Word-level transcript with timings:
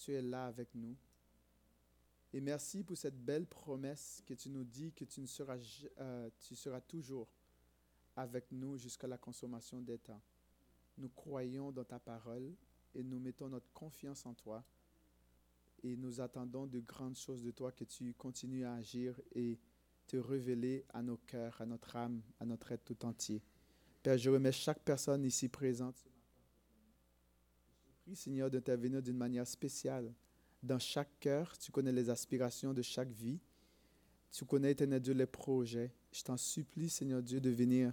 tu 0.00 0.14
es 0.14 0.22
là 0.22 0.46
avec 0.46 0.74
nous. 0.74 0.96
Et 2.32 2.40
merci 2.40 2.84
pour 2.84 2.96
cette 2.96 3.18
belle 3.24 3.46
promesse 3.46 4.22
que 4.24 4.34
tu 4.34 4.50
nous 4.50 4.64
dis 4.64 4.92
que 4.92 5.04
tu, 5.04 5.20
ne 5.20 5.26
seras, 5.26 5.58
euh, 5.98 6.30
seras 6.38 6.80
toujours 6.80 7.28
avec 8.16 8.52
nous 8.52 8.76
jusqu'à 8.78 9.08
la 9.08 9.18
consommation 9.18 9.80
des 9.80 9.98
temps. 9.98 10.22
Nous 10.98 11.08
croyons 11.08 11.72
dans 11.72 11.84
ta 11.84 11.98
parole 11.98 12.54
et 12.94 13.02
nous 13.02 13.18
mettons 13.18 13.48
notre 13.48 13.70
confiance 13.72 14.26
en 14.26 14.34
toi. 14.34 14.64
Et 15.82 15.96
nous 15.96 16.20
attendons 16.20 16.66
de 16.66 16.78
grandes 16.80 17.16
choses 17.16 17.42
de 17.42 17.50
toi, 17.50 17.72
que 17.72 17.84
tu 17.84 18.12
continues 18.14 18.64
à 18.64 18.74
agir 18.74 19.18
et 19.34 19.58
te 20.06 20.16
révéler 20.18 20.84
à 20.90 21.02
nos 21.02 21.16
cœurs, 21.16 21.58
à 21.60 21.66
notre 21.66 21.96
âme, 21.96 22.20
à 22.38 22.44
notre 22.44 22.72
être 22.72 22.84
tout 22.84 23.04
entier. 23.06 23.42
Père, 24.02 24.18
je 24.18 24.30
remets 24.30 24.52
chaque 24.52 24.80
personne 24.80 25.24
ici 25.24 25.48
présente. 25.48 25.96
Prie, 28.10 28.16
Seigneur, 28.16 28.50
d'intervenir 28.50 29.00
d'une 29.00 29.16
manière 29.16 29.46
spéciale 29.46 30.12
dans 30.64 30.80
chaque 30.80 31.20
cœur. 31.20 31.56
Tu 31.56 31.70
connais 31.70 31.92
les 31.92 32.10
aspirations 32.10 32.74
de 32.74 32.82
chaque 32.82 33.12
vie. 33.12 33.38
Tu 34.32 34.44
connais, 34.44 34.72
éternel 34.72 35.00
Dieu, 35.00 35.14
les 35.14 35.26
projets. 35.26 35.92
Je 36.10 36.24
t'en 36.24 36.36
supplie, 36.36 36.90
Seigneur 36.90 37.22
Dieu, 37.22 37.40
de 37.40 37.50
venir 37.50 37.92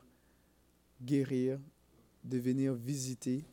guérir, 0.99 1.59
de 2.23 2.39
venir 2.39 2.73
visiter, 2.73 3.45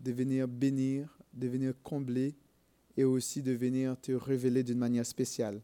de 0.00 0.10
venir 0.10 0.48
bénir, 0.48 1.18
de 1.34 1.46
venir 1.46 1.74
combler 1.82 2.34
et 2.96 3.04
aussi 3.04 3.42
de 3.42 3.52
venir 3.52 3.94
te 4.00 4.12
révéler 4.12 4.62
d'une 4.62 4.78
manière 4.78 5.04
spéciale 5.04 5.60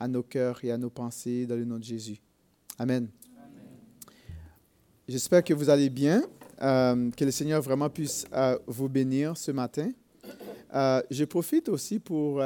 à 0.00 0.08
nos 0.08 0.24
cœurs 0.24 0.64
et 0.64 0.72
à 0.72 0.78
nos 0.78 0.90
pensées 0.90 1.46
dans 1.46 1.54
le 1.54 1.64
nom 1.64 1.78
de 1.78 1.84
Jésus. 1.84 2.20
Amen. 2.76 3.08
J'espère 5.06 5.44
que 5.44 5.54
vous 5.54 5.70
allez 5.70 5.90
bien, 5.90 6.24
euh, 6.62 7.10
que 7.10 7.24
le 7.24 7.30
Seigneur 7.30 7.60
vraiment 7.60 7.90
puisse 7.90 8.26
euh, 8.32 8.58
vous 8.66 8.88
bénir 8.88 9.36
ce 9.36 9.50
matin. 9.50 9.90
Euh, 10.74 11.02
je 11.10 11.24
profite 11.24 11.68
aussi 11.68 11.98
pour 11.98 12.42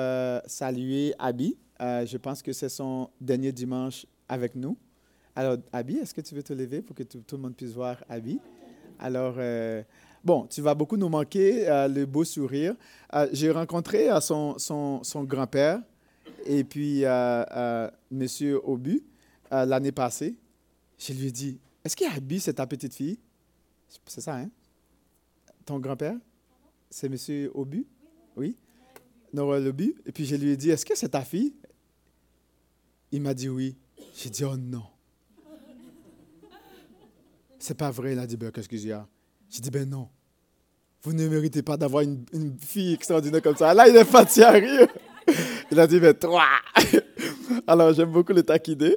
saluer 0.46 1.14
Abby. 1.18 1.56
je 1.80 2.16
pense 2.16 2.42
que 2.42 2.52
c'est 2.52 2.68
son 2.68 3.10
dernier 3.21 3.52
dimanche 3.52 4.07
avec 4.29 4.54
nous. 4.54 4.76
Alors, 5.34 5.57
Abby, 5.73 5.96
est-ce 5.96 6.12
que 6.12 6.21
tu 6.21 6.34
veux 6.34 6.43
te 6.43 6.52
lever 6.52 6.82
pour 6.82 6.95
que 6.95 7.02
tout, 7.02 7.23
le 7.32 7.38
monde 7.38 7.54
puisse 7.54 7.73
voir 7.73 7.96
Abby? 8.09 8.38
Alors, 8.99 9.37
bon, 10.23 10.46
tu 10.46 10.60
vas 10.60 10.74
beaucoup 10.74 10.96
nous 10.96 11.09
manquer, 11.09 11.65
le 11.88 12.04
beau 12.04 12.24
sourire. 12.24 12.74
J'ai 13.32 13.51
rencontré 13.51 14.09
son, 14.21 14.96
grand-père 15.24 15.80
et 16.45 16.65
puis 16.65 17.04
Monsieur 18.10 18.60
Obu 18.68 19.02
l'année 19.51 19.93
passée. 19.93 20.37
Je 20.99 21.15
lui 21.15 21.29
ai 21.29 21.32
dit, 21.32 21.59
est-ce 21.84 21.96
habille 22.04 22.40
c'est 22.40 22.54
ta 22.54 22.66
petite 22.66 22.95
fille? 22.95 23.18
C'est 24.07 24.21
ça, 24.21 24.37
hein? 24.37 24.51
Ton 25.65 25.79
grand-père? 25.79 26.16
C'est 26.88 27.07
M. 27.07 27.51
Obu? 27.55 27.87
Oui? 28.37 28.57
Nora 29.33 29.59
Obu. 29.59 29.95
Et 30.07 30.13
puis 30.13 30.24
je 30.24 30.37
lui 30.37 30.51
ai 30.51 30.57
dit, 30.57 30.71
est-ce 30.71 30.85
que 30.85 30.96
c'est 30.96 31.10
ta 31.10 31.23
fille? 31.23 31.55
Il 33.13 33.23
m'a 33.23 33.35
dit 33.35 33.49
oui. 33.49 33.77
J'ai 34.15 34.30
dit, 34.30 34.45
oh 34.45 34.57
non. 34.57 34.85
C'est 37.59 37.77
pas 37.77 37.91
vrai. 37.91 38.13
Il 38.13 38.18
a 38.18 38.27
dit, 38.27 38.37
ben, 38.37 38.51
qu'est-ce 38.51 38.68
qu'il 38.68 38.85
y 38.87 38.93
a? 38.93 39.07
J'ai 39.51 39.61
dit, 39.61 39.71
ben 39.71 39.88
non. 39.88 40.09
Vous 41.02 41.13
ne 41.13 41.29
méritez 41.29 41.63
pas 41.63 41.77
d'avoir 41.77 42.02
une, 42.02 42.24
fille 42.61 42.95
extraordinaire 42.95 43.43
comme 43.43 43.57
ça. 43.57 43.74
Là, 43.74 43.88
il 43.88 43.96
est 43.96 44.05
fatigué 44.05 44.45
à 44.45 44.51
rire. 44.51 44.88
Il 45.71 45.79
a 45.79 45.87
dit, 45.87 46.01
ben 46.01 46.15
toi! 46.15 46.45
Alors, 47.66 47.93
j'aime 47.93 48.11
beaucoup 48.11 48.33
le 48.33 48.43
taquiner. 48.43 48.96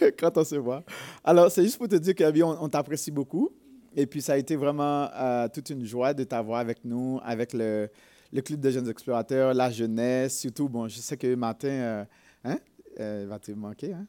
quand 0.18 0.36
on 0.36 0.44
se 0.44 0.56
voit. 0.56 0.84
Alors, 1.24 1.50
c'est 1.50 1.62
juste 1.62 1.78
pour 1.78 1.88
te 1.88 1.96
dire 1.96 2.14
qu'Abi, 2.14 2.42
on, 2.42 2.68
t'apprécie 2.68 3.10
beaucoup. 3.10 3.50
Et 3.94 4.06
puis, 4.06 4.22
ça 4.22 4.34
a 4.34 4.36
été 4.36 4.56
vraiment 4.56 5.10
euh, 5.14 5.48
toute 5.48 5.70
une 5.70 5.84
joie 5.84 6.14
de 6.14 6.24
t'avoir 6.24 6.60
avec 6.60 6.84
nous, 6.84 7.20
avec 7.22 7.52
le, 7.52 7.88
le, 8.32 8.42
Club 8.42 8.60
des 8.60 8.72
jeunes 8.72 8.88
explorateurs, 8.88 9.52
la 9.52 9.70
jeunesse, 9.70 10.38
surtout. 10.38 10.68
Bon, 10.68 10.86
je 10.86 10.98
sais 10.98 11.16
que 11.16 11.34
Martin, 11.34 11.68
euh, 11.68 12.04
hein, 12.44 12.58
euh, 13.00 13.26
va 13.28 13.38
te 13.38 13.50
manquer, 13.52 13.92
hein? 13.92 14.06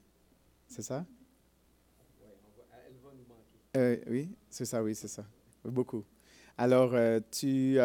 C'est 0.67 0.83
ça? 0.83 1.03
elle 2.71 2.95
va 3.03 3.09
nous 3.13 3.85
manquer. 3.87 4.09
oui, 4.09 4.29
c'est 4.49 4.65
ça, 4.65 4.81
oui, 4.83 4.95
c'est 4.95 5.07
ça. 5.07 5.23
Beaucoup. 5.65 6.03
Alors, 6.57 6.93
tu, 7.31 7.77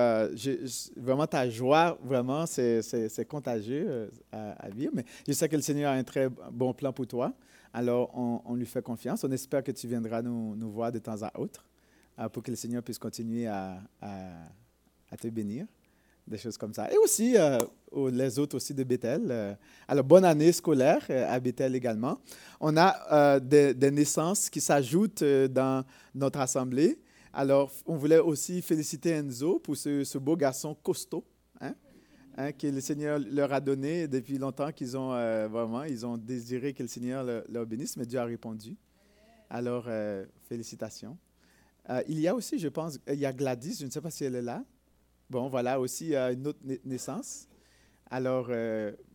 vraiment, 0.97 1.27
ta 1.27 1.49
joie, 1.49 1.99
vraiment, 2.03 2.45
c'est 2.47 3.27
contagieux 3.27 4.11
à, 4.31 4.53
à, 4.53 4.69
vivre. 4.69 4.93
Mais 4.95 5.05
je 5.27 5.33
sais 5.33 5.49
que 5.49 5.57
le 5.57 5.63
Seigneur 5.63 5.93
a 5.93 5.95
un 5.95 6.05
très 6.05 6.29
bon 6.29 6.75
plan 6.75 6.93
pour 6.93 7.07
toi. 7.07 7.33
Alors, 7.77 8.11
on, 8.17 8.55
lui 8.55 8.65
fait 8.65 8.81
confiance. 8.83 9.23
On 9.25 9.31
espère 9.31 9.63
que 9.63 9.71
tu 9.71 9.87
viendras 9.87 10.23
nous, 10.23 10.71
voir 10.71 10.91
de 10.91 10.99
temps 10.99 11.23
à 11.23 11.39
autre 11.39 11.63
euh, 11.63 11.76
pour 12.33 12.43
que 12.43 12.51
le 12.51 12.57
Seigneur 12.57 12.83
puisse 12.83 12.99
continuer 12.99 13.47
à, 13.47 13.81
te 15.21 15.29
bénir, 15.29 15.67
des 16.27 16.39
choses 16.39 16.59
comme 16.59 16.75
ça. 16.75 16.91
Et 16.93 16.97
aussi, 16.99 17.37
euh, 17.37 17.59
les 18.11 18.39
autres 18.39 18.57
aussi 18.57 18.75
de 18.75 18.85
Bethel. 18.85 19.27
Euh, 19.31 19.55
alors, 19.87 20.05
bonne 20.05 20.25
année 20.25 20.53
scolaire 20.53 21.07
à 21.09 21.39
Bethel 21.41 21.75
également. 21.75 22.19
On 22.61 22.77
a 22.77 23.39
des, 23.41 23.91
naissances 23.91 24.51
qui 24.51 24.61
s'ajoutent 24.61 25.25
dans 25.25 25.85
notre 26.15 26.41
assemblée. 26.41 26.99
Alors, 27.33 27.71
on 27.85 27.97
voulait 27.97 28.19
aussi 28.19 28.63
féliciter 28.63 29.11
Enzo 29.11 29.59
pour 29.59 29.77
ce, 29.77 30.17
beau 30.19 30.37
garçon 30.37 30.75
costaud. 30.75 31.23
Hein? 31.61 31.75
Hein, 32.39 32.53
que 32.53 32.67
le 32.67 32.81
Seigneur 32.81 33.19
leur 33.19 33.53
a 33.53 33.61
donné 33.61 34.09
depuis 34.09 34.37
longtemps, 34.37 34.71
qu'ils 34.71 34.97
ont 34.97 35.13
euh, 35.15 35.49
vraiment, 35.49 35.85
ils 35.85 36.05
ont 36.05 36.19
désiré 36.19 36.75
que 36.75 36.83
le 36.83 36.89
Seigneur 36.89 37.25
leur, 37.49 37.67
bénisse, 37.67 37.97
mais 37.97 38.05
Dieu 38.05 38.19
a 38.19 38.25
répondu. 38.25 38.77
Alors, 39.49 39.85
euh, 39.87 40.27
félicitations. 40.49 41.17
Euh, 41.91 42.03
il 42.09 42.21
y 42.21 42.29
a 42.29 42.35
aussi, 42.35 42.59
je 42.59 42.69
pense, 42.69 42.99
il 43.09 43.19
y 43.19 43.27
a 43.27 43.33
Gladys, 43.33 43.77
je 43.81 43.87
ne 43.87 43.91
sais 43.91 44.01
pas 44.01 44.11
si 44.11 44.25
elle 44.25 44.35
est 44.35 44.43
là. 44.43 44.65
Bon, 45.31 45.49
voilà 45.49 45.81
aussi 45.81 46.15
une 46.15 46.47
autre 46.47 46.61
naissance. 46.85 47.49
Alors, 48.09 48.49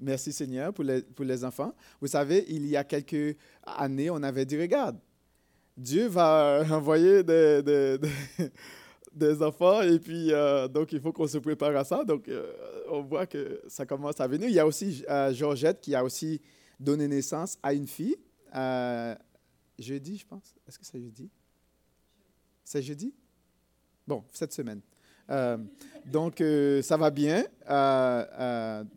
merci 0.01 0.33
Seigneur 0.33 0.73
pour 0.73 0.83
les, 0.83 1.01
pour 1.01 1.23
les 1.23 1.45
enfants. 1.45 1.73
Vous 2.01 2.07
savez, 2.07 2.43
il 2.49 2.65
y 2.65 2.75
a 2.75 2.83
quelques 2.83 3.37
années, 3.63 4.09
on 4.09 4.21
avait 4.21 4.45
dit, 4.45 4.59
regarde, 4.59 4.99
Dieu 5.77 6.07
va 6.07 6.63
envoyer 6.71 7.23
des, 7.23 7.97
des 9.13 9.41
enfants 9.41 9.81
et 9.81 9.99
puis 9.99 10.31
euh, 10.31 10.67
donc 10.67 10.91
il 10.93 11.01
faut 11.01 11.11
qu'on 11.11 11.27
se 11.27 11.37
prépare 11.37 11.75
à 11.75 11.83
ça. 11.83 12.03
Donc 12.03 12.27
euh, 12.27 12.51
on 12.89 13.01
voit 13.01 13.25
que 13.25 13.61
ça 13.67 13.85
commence 13.85 14.19
à 14.19 14.27
venir. 14.27 14.47
Il 14.47 14.53
y 14.53 14.59
a 14.59 14.65
aussi 14.65 15.03
euh, 15.09 15.33
Georgette 15.33 15.81
qui 15.81 15.95
a 15.95 16.03
aussi 16.03 16.41
donné 16.79 17.07
naissance 17.07 17.57
à 17.61 17.73
une 17.73 17.87
fille 17.87 18.17
jeudi, 19.79 20.17
je 20.17 20.25
pense. 20.25 20.53
Est-ce 20.67 20.77
que 20.77 20.85
c'est 20.85 20.99
jeudi? 20.99 21.29
C'est 22.63 22.81
jeudi? 22.81 23.13
Bon, 24.07 24.23
cette 24.31 24.53
semaine. 24.53 24.81
donc 26.05 26.43
ça 26.81 26.97
va 26.97 27.09
bien. 27.09 27.45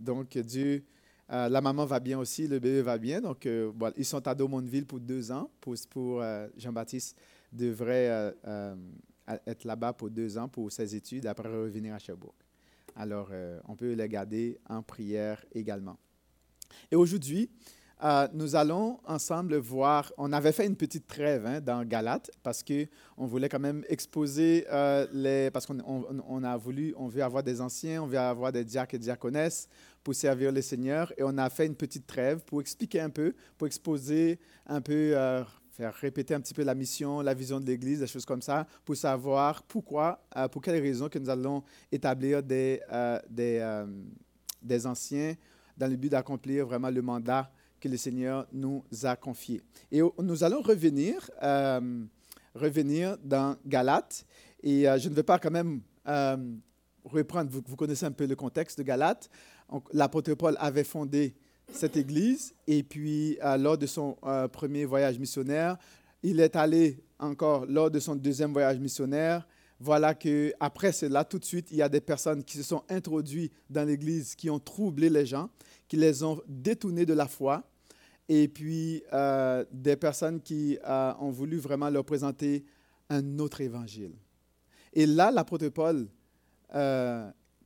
donc 0.01 0.37
Dieu, 0.39 0.85
la 1.29 1.61
maman 1.61 1.85
va 1.85 2.01
bien 2.01 2.19
aussi, 2.19 2.49
le 2.49 2.59
bébé 2.59 2.83
va 2.83 2.99
bien. 2.99 3.21
Donc 3.21 3.49
ils 3.97 4.05
sont 4.05 4.27
à 4.27 4.35
Domondville 4.35 4.87
pour 4.87 5.01
deux 5.01 5.31
ans. 5.31 5.51
Pour, 5.61 6.23
Jean-Baptiste 6.57 7.19
devrait 7.53 8.35
être 9.47 9.65
là-bas 9.65 9.93
pour 9.93 10.11
deux 10.11 10.39
ans 10.39 10.49
pour 10.49 10.73
ses 10.73 10.95
études, 10.95 11.27
après 11.27 11.49
revenir 11.49 11.95
à 11.95 11.99
Sherbrooke. 11.99 12.45
Alors, 12.97 13.29
euh, 13.33 13.59
on 13.67 13.75
peut 13.75 13.93
les 13.93 14.09
garder 14.09 14.59
en 14.69 14.83
prière 14.83 15.45
également. 15.53 15.99
Et 16.91 16.97
aujourd'hui, 16.97 17.51
euh, 18.03 18.28
nous 18.32 18.56
allons 18.56 18.99
ensemble 19.06 19.56
voir, 19.56 20.12
on 20.19 20.32
avait 20.32 20.53
fait 20.53 20.66
une 20.66 20.77
petite 20.77 21.06
trêve 21.06 21.47
hein, 21.47 21.60
dans 21.60 21.84
Galate 21.84 22.31
parce 22.43 22.62
qu'on 22.62 23.27
voulait 23.27 23.49
quand 23.49 23.60
même 23.60 23.84
exposer 23.88 24.66
euh, 24.72 25.06
les, 25.12 25.50
parce 25.50 25.66
qu'on 25.66 25.78
on, 25.81 26.44
a 26.44 26.56
voulu, 26.56 26.94
on 26.97 27.09
veut 27.09 27.22
avoir 27.22 27.43
des 27.43 27.60
anciens, 27.60 28.03
on 28.03 28.06
veut 28.06 28.19
avoir 28.19 28.53
des 28.53 28.65
diacres 28.65 28.94
et 28.94 28.99
diaconesses 28.99 29.69
pour 30.03 30.15
servir 30.15 30.53
le 30.53 30.60
Seigneur 30.60 31.12
et 31.16 31.22
on 31.22 31.38
a 31.38 31.49
fait 31.50 31.66
une 31.66 31.77
petite 31.77 32.06
trêve 32.06 32.41
pour 32.44 32.60
expliquer 32.60 33.00
un 33.00 33.10
peu, 33.10 33.34
pour 33.56 33.66
exposer 33.66 34.38
un 34.66 34.81
peu 34.81 35.15
faire 35.75 35.93
répéter 35.93 36.34
un 36.34 36.41
petit 36.41 36.55
peu 36.55 36.62
la 36.62 36.75
mission, 36.75 37.21
la 37.21 37.34
vision 37.34 37.59
de 37.59 37.66
l'Église, 37.66 37.99
des 37.99 38.06
choses 38.06 38.25
comme 38.25 38.43
ça, 38.43 38.66
pour 38.84 38.97
savoir 38.97 39.62
pourquoi, 39.65 40.25
euh, 40.37 40.47
pour 40.47 40.62
quelles 40.62 40.81
raisons 40.81 41.09
que 41.09 41.19
nous 41.19 41.28
allons 41.28 41.65
établir 41.91 42.43
des, 42.43 42.81
euh, 42.93 43.19
euh, 43.38 43.87
des 44.62 44.87
anciens 44.87 45.35
dans 45.76 45.88
le 45.88 45.97
but 45.97 46.11
d'accomplir 46.11 46.67
vraiment 46.67 46.90
le 46.90 47.02
mandat 47.02 47.50
que 47.85 47.89
le 47.91 47.99
Seigneur 47.99 48.47
nous 48.51 48.83
a 49.03 49.15
confié. 49.15 49.61
Et 49.93 50.01
nous 50.01 50.43
allons 50.43 50.63
revenir, 50.63 51.31
revenir 52.55 53.19
dans 53.23 53.57
Galates, 53.67 54.25
et 54.63 54.85
je 54.99 55.09
ne 55.11 55.15
vais 55.15 55.23
pas 55.23 55.39
quand 55.39 55.51
même 55.51 55.83
reprendre, 57.05 57.51
vous, 57.51 57.63
vous, 57.67 57.77
connaissez 57.77 58.07
un 58.07 58.13
peu 58.13 58.27
le 58.27 58.37
contexte 58.37 58.79
de 58.79 58.83
Galates. 58.85 59.29
L'apôtre 59.93 60.33
Paul 60.33 60.57
avait 60.59 60.85
fondé 60.85 61.35
cette 61.73 61.97
église. 61.97 62.55
Et 62.67 62.83
puis, 62.83 63.39
euh, 63.45 63.57
lors 63.57 63.79
de 63.79 63.87
son 63.87 64.17
euh, 64.25 64.49
premier 64.49 64.85
voyage 64.85 65.19
missionnaire, 65.19 65.77
il 66.23 66.41
est 66.41 66.57
allé 66.57 67.03
encore 67.19 67.67
lors 67.67 67.91
de 67.91 68.01
son 68.01 68.15
deuxième 68.17 68.53
voyage 68.53 68.79
missionnaire. 68.79 69.47
Voilà 69.81 70.15
que 70.15 70.53
après 70.61 70.93
cela, 70.93 71.25
tout 71.25 71.39
de 71.39 71.45
suite, 71.45 71.71
il 71.71 71.77
y 71.77 71.83
a 71.83 71.89
des 71.89 72.01
personnes 72.01 72.45
qui 72.45 72.57
se 72.57 72.63
sont 72.63 72.83
introduites 72.89 73.53
dans 73.69 73.87
l'église, 73.87 74.35
qui 74.35 74.49
ont 74.49 74.61
troublé 74.61 75.11
les 75.11 75.27
gens, 75.27 75.51
qui 75.89 75.97
les 75.97 76.23
ont 76.23 76.41
détournés 76.47 77.05
de 77.05 77.13
la 77.13 77.27
foi. 77.27 77.63
Et 78.29 78.49
puis, 78.49 79.03
euh, 79.12 79.65
des 79.71 79.97
personnes 79.97 80.41
qui 80.41 80.79
ont 80.85 81.31
voulu 81.31 81.59
vraiment 81.59 81.91
leur 81.91 82.05
présenter 82.05 82.65
un 83.11 83.38
autre 83.38 83.61
évangile. 83.61 84.12
Et 84.93 85.06
là, 85.06 85.31
l'apôtre 85.31 85.69
Paul, 85.69 86.09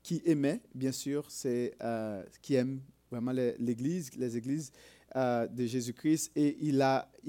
qui 0.08 0.22
aimait, 0.24 0.62
bien 0.74 0.90
sûr, 0.90 1.30
c'est 1.30 1.74
euh, 1.82 2.24
qui 2.40 2.54
aime 2.54 2.80
vraiment 3.10 3.32
l'Église, 3.32 4.10
les 4.16 4.38
églises 4.38 4.72
euh, 5.16 5.46
de 5.46 5.66
Jésus-Christ, 5.66 6.32
et 6.34 6.56
il, 6.62 6.78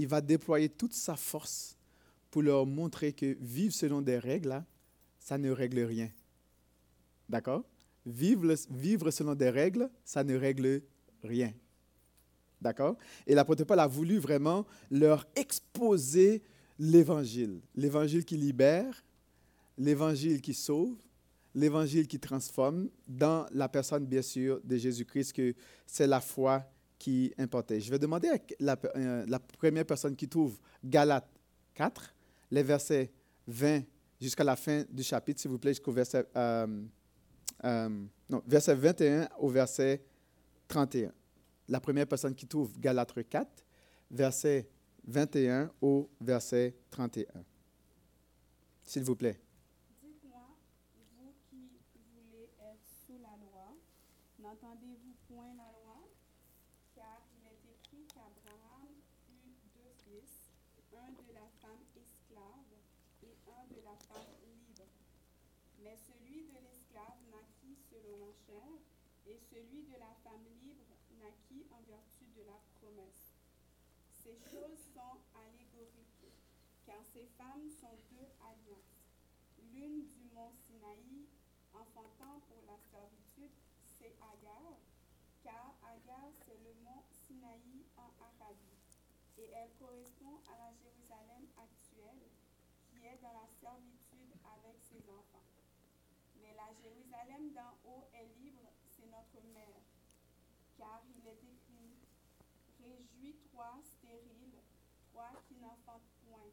va 0.07 0.21
déployer 0.21 0.69
toute 0.69 0.93
sa 0.93 1.17
force 1.17 1.75
pour 2.31 2.41
leur 2.41 2.65
montrer 2.65 3.11
que 3.11 3.35
vivre 3.41 3.73
selon 3.73 4.01
des 4.01 4.17
règles, 4.17 4.63
ça 5.19 5.37
ne 5.37 5.51
règle 5.51 5.81
rien. 5.81 6.09
D'accord? 7.27 7.65
Vivre 8.05 8.55
selon 9.11 9.35
des 9.35 9.49
règles, 9.49 9.89
ça 10.05 10.23
ne 10.23 10.37
règle 10.37 10.81
rien. 11.21 11.51
D'accord? 12.61 12.97
Et 13.25 13.35
l'apôtre 13.35 13.63
Paul 13.63 13.79
a 13.79 13.87
voulu 13.87 14.17
vraiment 14.17 14.65
leur 14.91 15.25
exposer 15.35 16.41
l'évangile. 16.77 17.61
L'évangile 17.75 18.25
qui 18.25 18.37
libère, 18.37 19.03
l'évangile 19.77 20.41
qui 20.41 20.53
sauve, 20.53 20.95
l'évangile 21.55 22.07
qui 22.07 22.19
transforme 22.19 22.89
dans 23.07 23.45
la 23.51 23.69
personne, 23.69 24.05
bien 24.05 24.21
sûr, 24.21 24.59
de 24.63 24.77
Jésus-Christ, 24.77 25.33
que 25.33 25.53
c'est 25.85 26.07
la 26.07 26.21
foi 26.21 26.63
qui 26.97 27.33
importait. 27.37 27.79
Je 27.79 27.89
vais 27.89 27.99
demander 27.99 28.29
à 28.29 28.37
la, 28.59 28.77
euh, 28.95 29.25
la 29.27 29.39
première 29.39 29.85
personne 29.85 30.15
qui 30.15 30.27
trouve 30.27 30.59
Galates 30.83 31.29
4, 31.73 32.13
les 32.51 32.63
versets 32.63 33.11
20 33.47 33.83
jusqu'à 34.19 34.43
la 34.43 34.55
fin 34.55 34.83
du 34.89 35.03
chapitre, 35.03 35.39
s'il 35.39 35.51
vous 35.51 35.59
plaît, 35.59 35.71
jusqu'au 35.71 35.91
verset, 35.91 36.25
euh, 36.35 36.83
euh, 37.63 37.89
non, 38.29 38.43
verset 38.45 38.75
21 38.75 39.29
au 39.39 39.49
verset 39.49 40.03
31. 40.67 41.11
La 41.69 41.79
première 41.79 42.07
personne 42.07 42.33
qui 42.33 42.47
trouve 42.47 42.79
Galates 42.79 43.13
4, 43.29 43.63
verset 44.09 44.67
21 45.05 45.71
au 45.79 46.09
verset 46.19 46.75
31. 46.89 47.25
S'il 48.83 49.03
vous 49.03 49.15
plaît. 49.15 49.39
Dites-moi, 50.01 50.57
vous 51.13 51.35
qui 51.45 51.69
voulez 52.09 52.49
être 52.57 52.89
sous 53.05 53.19
la 53.21 53.37
loi, 53.37 53.77
n'entendez-vous 54.39 55.13
point 55.27 55.53
la 55.57 55.69
loi 55.77 56.09
Car 56.95 57.21
il 57.37 57.45
est 57.45 57.61
écrit 57.77 58.07
qu'Abraham 58.15 58.89
eut 59.29 59.53
deux 59.75 59.93
fils, 60.09 60.49
un 60.97 61.11
de 61.21 61.33
la 61.35 61.45
femme 61.61 61.85
esclave 61.95 62.73
et 63.21 63.37
un 63.45 63.67
de 63.69 63.85
la 63.85 63.95
femme 64.09 64.33
libre. 64.41 64.89
Mais 65.83 65.95
celui 65.95 66.49
de 66.49 66.57
l'esclave 66.65 67.21
naquit 67.29 67.77
selon 67.77 68.17
la 68.17 68.33
chair, 68.33 68.73
et 69.29 69.37
celui 69.37 69.83
de 69.85 69.93
la 69.99 70.09
femme 70.23 70.41
libre 70.63 70.89
naquit 71.21 71.65
en 71.71 71.81
vertu 71.85 72.25
de 72.35 72.41
la 72.49 72.57
promesse. 72.79 73.37
Ces 74.09 74.37
choses 74.49 74.79
sont 74.93 75.21
allégoriques, 75.35 76.33
car 76.85 77.03
ces 77.19 77.27
femmes 77.35 77.67
sont 77.67 77.99
deux 78.11 78.31
alliances. 78.39 79.03
L'une 79.73 80.07
du 80.07 80.23
mont 80.31 80.53
Sinaï, 80.55 81.27
enfantant 81.73 82.39
pour 82.47 82.63
la 82.63 82.79
servitude, 82.79 83.51
c'est 83.83 84.15
Agar, 84.23 84.79
car 85.43 85.75
Agar 85.83 86.31
c'est 86.31 86.55
le 86.63 86.73
mont 86.79 87.03
Sinaï 87.11 87.83
en 87.97 88.07
Arabie, 88.23 88.79
et 89.37 89.51
elle 89.51 89.75
correspond 89.75 90.39
à 90.47 90.55
la 90.63 90.71
Jérusalem 90.79 91.43
actuelle, 91.59 92.23
qui 92.87 93.03
est 93.03 93.19
dans 93.21 93.35
la 93.35 93.47
servitude 93.51 94.31
avec 94.55 94.79
ses 94.79 95.03
enfants. 95.11 95.43
Mais 96.39 96.55
la 96.55 96.71
Jérusalem 96.71 97.51
d'en 97.51 97.75
haut 97.83 98.07
est 98.13 98.31
libre, 98.39 98.71
c'est 98.87 99.07
notre 99.11 99.43
mère 99.51 99.83
car 100.77 101.03
il 101.19 101.27
est 101.27 101.43
écrit 101.43 101.99
Réjouis-toi, 102.79 103.67
stérile, 103.83 104.63
toi 105.11 105.27
qui 105.45 105.55
n'enfantes 105.55 106.07
point. 106.23 106.47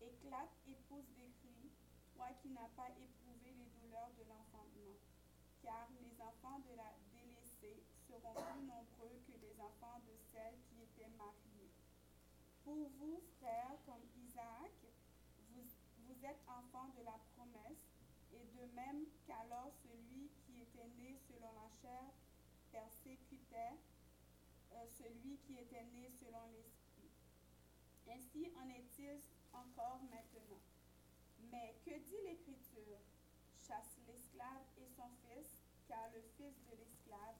Éclate, 0.00 0.54
épouse 0.68 1.10
des 1.16 1.30
cris, 1.42 1.70
toi 2.14 2.28
n'as 2.50 2.68
pas 2.76 2.88
éprouvé 2.90 3.52
les 3.52 3.70
douleurs 3.80 4.10
de 4.16 4.24
l'enfantement. 4.28 4.98
Car 5.62 5.88
les 6.00 6.20
enfants 6.22 6.60
de 6.60 6.76
la 6.76 6.92
délaissée 7.12 7.82
seront 8.06 8.34
plus 8.34 8.64
nombreux 8.64 9.20
que 9.26 9.36
les 9.40 9.60
enfants 9.60 10.00
de 10.06 10.14
celles 10.32 10.58
qui 10.68 10.82
étaient 10.82 11.12
mariées. 11.16 11.72
Pour 12.64 12.88
vous, 12.98 13.20
frères, 13.40 13.78
comme 13.86 14.04
Isaac, 14.24 14.72
vous, 15.50 15.64
vous 16.06 16.24
êtes 16.24 16.42
enfants 16.48 16.88
de 16.96 17.02
la 17.04 17.18
promesse, 17.34 17.88
et 18.32 18.44
de 18.44 18.66
même 18.74 19.06
qu'alors 19.26 19.72
celui 19.82 20.28
qui 20.44 20.60
était 20.60 20.88
né 20.98 21.16
selon 21.28 21.48
la 21.52 21.68
chair 21.80 22.12
persécutait 22.70 23.78
euh, 24.72 24.86
celui 24.86 25.38
qui 25.38 25.58
était 25.58 25.84
né 25.84 26.08
selon 26.10 26.44
l'Esprit. 26.52 27.10
Ainsi 28.06 28.52
en 28.56 28.68
est-il 28.68 29.20
encore 29.52 30.00
maintenant. 30.10 30.37
Mais 31.50 31.74
que 31.84 31.90
dit 31.90 32.20
l'Écriture? 32.24 33.00
Chasse 33.56 33.98
l'esclave 34.06 34.64
et 34.78 34.88
son 34.96 35.10
fils, 35.22 35.62
car 35.88 36.08
le 36.14 36.22
fils 36.36 36.56
de 36.64 36.76
l'esclave 36.78 37.36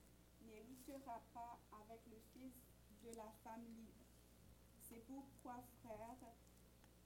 n'héritera 0.47 1.23
pas 1.33 1.59
avec 1.73 2.01
le 2.11 2.19
fils 2.33 2.55
de 3.05 3.17
la 3.17 3.33
femme 3.45 3.65
libre. 3.77 3.99
C'est 4.89 5.05
pourquoi, 5.07 5.63
frères, 5.83 6.35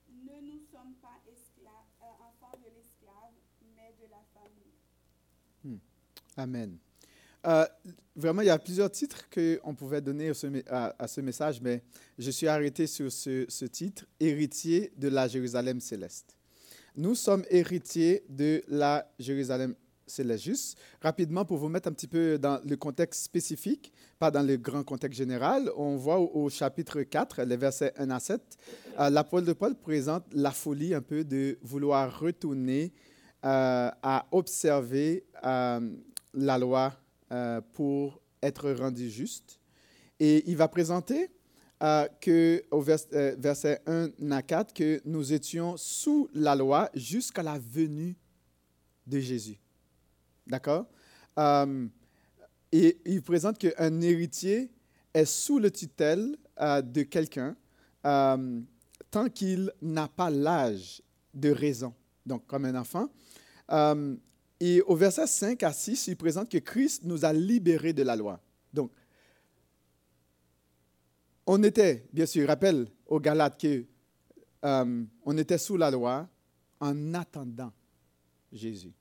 ne 0.08 0.40
nous 0.40 0.60
sommes 0.70 0.94
pas 1.00 1.20
euh, 1.28 2.04
enfants 2.04 2.58
de 2.58 2.70
l'esclave, 2.74 3.32
mais 3.76 3.94
de 4.00 4.10
la 4.10 4.22
famille. 4.34 4.72
Hmm. 5.64 5.78
Amen. 6.36 6.78
Euh, 7.44 7.66
vraiment, 8.14 8.42
il 8.42 8.46
y 8.46 8.50
a 8.50 8.58
plusieurs 8.58 8.90
titres 8.90 9.28
qu'on 9.30 9.74
pouvait 9.74 10.00
donner 10.00 10.32
à, 10.68 11.08
ce 11.08 11.20
message, 11.20 11.60
mais 11.60 11.82
je 12.18 12.30
suis 12.30 12.46
arrêté 12.46 12.86
sur 12.86 13.10
ce, 13.10 13.64
titre, 13.66 14.06
Héritier 14.20 14.92
de 14.96 15.08
la 15.08 15.26
Jérusalem 15.26 15.80
céleste. 15.80 16.36
Nous 16.94 17.14
sommes 17.14 17.44
héritiers 17.48 18.22
de 18.28 18.62
la 18.68 19.10
Jérusalem 19.18 19.74
céleste. 20.06 20.76
Rapidement, 21.00 21.46
pour 21.46 21.56
vous 21.56 21.70
mettre 21.70 21.88
un 21.88 21.92
petit 21.92 22.06
peu 22.06 22.38
dans 22.38 22.60
le 22.68 22.76
contexte 22.76 23.22
spécifique, 23.24 23.94
pas 24.18 24.30
dans 24.30 24.42
le 24.42 24.58
grand 24.58 24.84
contexte 24.84 25.16
général, 25.16 25.70
on 25.76 25.96
voit 25.96 26.18
au, 26.18 26.50
chapitre 26.50 27.00
4, 27.02 27.44
les 27.44 27.56
versets 27.56 27.94
1 27.96 28.10
à 28.10 28.20
7, 28.20 28.42
euh, 28.98 29.08
l'apôtre 29.08 29.46
de 29.46 29.54
Paul 29.54 29.74
présente 29.74 30.24
la 30.32 30.50
folie 30.50 30.92
un 30.92 31.00
peu 31.00 31.24
de 31.24 31.58
vouloir 31.62 32.20
retourner 32.20 32.92
euh, 33.44 33.90
à 34.02 34.26
observer 34.30 35.24
la 35.42 36.58
loi 36.58 36.92
euh, 37.32 37.62
pour 37.72 38.20
être 38.42 38.70
rendu 38.70 39.08
juste. 39.08 39.60
Et 40.20 40.44
il 40.46 40.58
va 40.58 40.68
présenter 40.68 41.30
euh, 41.82 42.06
que, 42.20 42.62
au 42.70 42.84
euh, 42.88 43.34
verset 43.38 43.82
1 43.86 44.30
à 44.30 44.42
4 44.42 44.72
que 44.72 45.00
nous 45.04 45.32
étions 45.32 45.76
sous 45.76 46.28
la 46.32 46.54
loi 46.54 46.88
jusqu'à 46.94 47.42
la 47.42 47.58
venue 47.58 48.16
de 49.06 49.18
Jésus. 49.18 49.58
D'accord? 50.46 50.86
Et 52.70 52.98
il 53.04 53.22
présente 53.22 53.58
qu'un 53.58 54.00
héritier 54.00 54.70
est 55.12 55.24
sous 55.24 55.58
le 55.58 55.70
tutelle 55.70 56.36
de 56.58 57.02
quelqu'un 57.02 57.56
tant 58.02 59.28
qu'il 59.32 59.72
n'a 59.80 60.08
pas 60.08 60.30
l'âge 60.30 61.02
de 61.34 61.50
raison. 61.50 61.94
Donc, 62.24 62.46
comme 62.46 62.64
un 62.64 62.74
enfant. 62.74 63.08
Et 64.60 64.80
au 64.82 64.94
verset 64.94 65.26
5 65.26 65.62
à 65.64 65.72
6, 65.72 66.06
il 66.06 66.16
présente 66.16 66.48
que 66.48 66.58
Christ 66.58 67.02
nous 67.04 67.24
a 67.24 67.32
libérés 67.32 67.92
de 67.92 68.04
la 68.04 68.14
loi. 68.14 68.40
Donc, 68.72 68.92
on 71.46 71.62
était, 71.62 72.06
bien 72.12 72.26
sûr, 72.26 72.46
rappelle 72.46 72.86
aux 73.06 73.20
Galates 73.20 73.60
qu'on 73.60 73.84
euh, 74.64 75.04
on 75.24 75.38
était 75.38 75.58
sous 75.58 75.76
la 75.76 75.90
loi 75.90 76.28
en 76.80 77.14
attendant 77.14 77.72
Jésus. 78.52 78.92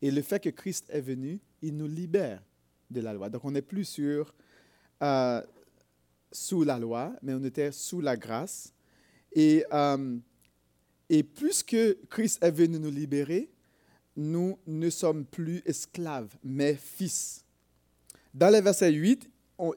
Et 0.00 0.10
le 0.10 0.22
fait 0.22 0.40
que 0.40 0.50
Christ 0.50 0.86
est 0.90 1.00
venu, 1.00 1.40
il 1.62 1.76
nous 1.76 1.86
libère 1.86 2.42
de 2.90 3.00
la 3.00 3.12
loi. 3.12 3.28
Donc, 3.30 3.44
on 3.44 3.50
n'est 3.50 3.62
plus 3.62 3.84
sur, 3.84 4.34
euh, 5.02 5.42
sous 6.30 6.64
la 6.64 6.78
loi, 6.78 7.14
mais 7.22 7.34
on 7.34 7.42
était 7.44 7.72
sous 7.72 8.00
la 8.00 8.16
grâce. 8.16 8.72
Et, 9.32 9.64
euh, 9.72 10.18
et 11.08 11.22
puisque 11.22 11.76
Christ 12.08 12.42
est 12.42 12.50
venu 12.50 12.78
nous 12.78 12.90
libérer, 12.90 13.50
nous 14.16 14.58
ne 14.66 14.90
sommes 14.90 15.24
plus 15.24 15.62
esclaves, 15.64 16.36
mais 16.42 16.74
fils. 16.74 17.44
Dans 18.32 18.52
le 18.52 18.60
verset 18.60 18.92
8, 18.92 19.28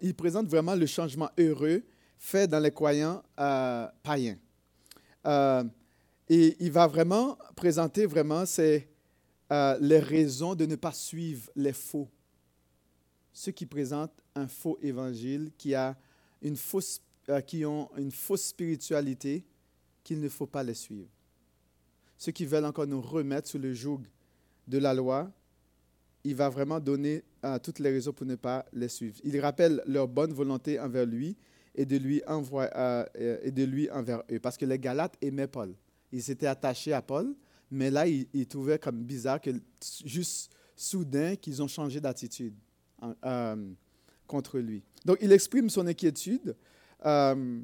il 0.02 0.16
présente 0.16 0.48
vraiment 0.48 0.76
le 0.76 0.86
changement 0.86 1.30
heureux 1.38 1.84
fait 2.18 2.48
dans 2.48 2.60
les 2.60 2.72
croyants 2.72 3.24
euh, 3.40 3.88
païens. 4.04 4.38
Euh, 5.26 5.64
et 6.30 6.58
il 6.60 6.72
va 6.72 6.88
vraiment 6.88 7.38
présenter 7.56 8.06
vraiment 8.06 8.44
euh, 8.58 9.78
les 9.80 10.00
raisons 10.00 10.56
de 10.56 10.66
ne 10.66 10.76
pas 10.76 10.92
suivre 10.92 11.50
les 11.56 11.74
faux. 11.74 12.10
Ceux 13.32 13.52
qui 13.52 13.66
présentent 13.66 14.20
un 14.36 14.48
faux 14.48 14.78
évangile, 14.82 15.52
qui, 15.58 15.76
a 15.76 15.96
une 16.42 16.58
fausse, 16.58 17.02
qui 17.46 17.66
ont 17.66 17.90
une 17.98 18.12
fausse 18.12 18.46
spiritualité, 18.46 19.46
qu'il 20.04 20.20
ne 20.20 20.30
faut 20.30 20.48
pas 20.48 20.64
les 20.64 20.74
suivre. 20.74 21.10
Ceux 22.18 22.32
qui 22.32 22.46
veulent 22.46 22.66
encore 22.66 22.88
nous 22.88 23.02
remettre 23.02 23.48
sous 23.48 23.60
le 23.60 23.74
joug 23.74 24.02
de 24.68 24.80
la 24.80 24.94
loi, 24.94 25.32
il 26.28 26.36
va 26.36 26.50
vraiment 26.50 26.80
donner 26.82 27.24
euh, 27.46 27.58
toutes 27.58 27.80
les 27.80 27.90
raisons 27.90 28.12
pour 28.12 28.26
ne 28.26 28.36
pas 28.36 28.66
les 28.74 28.90
suivre. 28.90 29.16
Il 29.24 29.40
rappelle 29.40 29.82
leur 29.88 30.10
bonne 30.10 30.34
volonté 30.34 30.78
envers 30.78 31.06
lui 31.06 31.38
et 31.74 31.86
de 31.86 31.96
lui, 31.96 32.22
euh, 32.28 33.06
et 33.42 33.52
de 33.52 33.64
lui 33.64 33.90
envers 33.90 34.22
eux. 34.30 34.40
Parce 34.40 34.58
que 34.58 34.66
les 34.66 34.78
Galates 34.78 35.16
aimaient 35.22 35.48
Paul. 35.48 35.74
Ils 36.12 36.22
s'étaient 36.22 36.48
attachés 36.48 36.92
à 36.92 37.02
Paul, 37.02 37.34
mais 37.72 37.90
là, 37.90 38.06
ils, 38.08 38.46
trouvaient 38.48 38.78
comme 38.78 39.04
bizarre 39.04 39.40
que 39.40 39.52
juste 40.04 40.52
soudain 40.76 41.38
qu'ils 41.38 41.64
ont 41.64 41.68
changé 41.68 42.02
d'attitude 42.02 42.56
euh, 43.26 43.72
contre 44.26 44.60
lui. 44.60 44.84
Donc, 45.06 45.20
il 45.22 45.32
exprime 45.32 45.70
son 45.70 45.88
inquiétude. 45.88 46.58
Euh, 47.06 47.62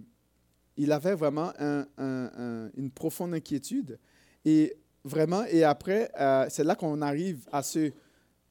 il 0.77 0.91
avait 0.91 1.15
vraiment 1.15 1.51
une 1.97 2.91
profonde 2.91 3.33
inquiétude. 3.33 3.99
Et 4.45 4.73
vraiment, 5.03 5.43
et 5.45 5.63
après, 5.63 6.11
euh, 6.19 6.45
c'est 6.49 6.63
là 6.63 6.75
qu'on 6.75 7.01
arrive 7.01 7.47
à 7.51 7.61
ce, 7.61 7.91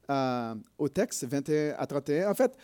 au 0.09 0.89
texte 0.89 1.25
21 1.25 1.75
à 1.77 1.87
31. 1.87 2.31
En 2.31 2.33
fait, 2.33 2.57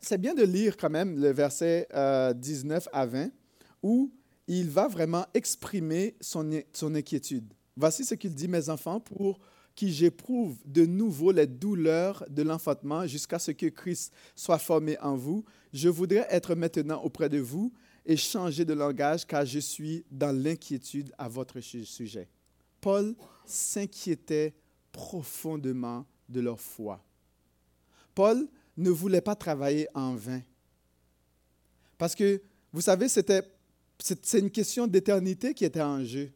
c'est 0.00 0.18
bien 0.18 0.34
de 0.34 0.42
lire 0.42 0.76
quand 0.76 0.90
même 0.90 1.18
le 1.20 1.30
verset 1.30 1.88
19 2.36 2.88
à 2.92 3.06
20, 3.06 3.30
où 3.82 4.12
il 4.48 4.70
va 4.70 4.88
vraiment 4.88 5.26
exprimer 5.34 6.16
son, 6.20 6.48
son 6.72 6.94
inquiétude. 6.94 7.52
Voici 7.76 8.04
ce 8.04 8.14
qu'il 8.14 8.34
dit, 8.34 8.48
mes 8.48 8.68
enfants, 8.68 9.00
pour 9.00 9.38
qui 9.76 9.92
j'éprouve 9.92 10.56
de 10.64 10.86
nouveau 10.86 11.30
les 11.30 11.46
douleurs 11.46 12.24
de 12.30 12.42
l'enfantement 12.42 13.06
jusqu'à 13.06 13.38
ce 13.38 13.50
que 13.52 13.66
Christ 13.66 14.12
soit 14.34 14.58
formé 14.58 14.98
en 15.00 15.16
vous. 15.16 15.44
Je 15.72 15.90
voudrais 15.90 16.26
être 16.30 16.54
maintenant 16.54 17.02
auprès 17.02 17.28
de 17.28 17.38
vous 17.38 17.72
et 18.06 18.16
changer 18.16 18.64
de 18.64 18.72
langage 18.72 19.26
car 19.26 19.44
je 19.44 19.58
suis 19.58 20.04
dans 20.10 20.34
l'inquiétude 20.34 21.12
à 21.18 21.28
votre 21.28 21.60
sujet. 21.60 22.28
Paul 22.80 23.14
s'inquiétait 23.44 24.54
profondément 24.90 26.06
de 26.28 26.40
leur 26.40 26.60
foi. 26.60 27.02
Paul 28.14 28.48
ne 28.76 28.90
voulait 28.90 29.20
pas 29.20 29.34
travailler 29.34 29.88
en 29.94 30.14
vain. 30.14 30.42
Parce 31.98 32.14
que, 32.14 32.42
vous 32.72 32.80
savez, 32.80 33.08
c'était, 33.08 33.42
c'est 33.98 34.38
une 34.38 34.50
question 34.50 34.86
d'éternité 34.86 35.54
qui 35.54 35.64
était 35.64 35.82
en 35.82 36.04
jeu. 36.04 36.30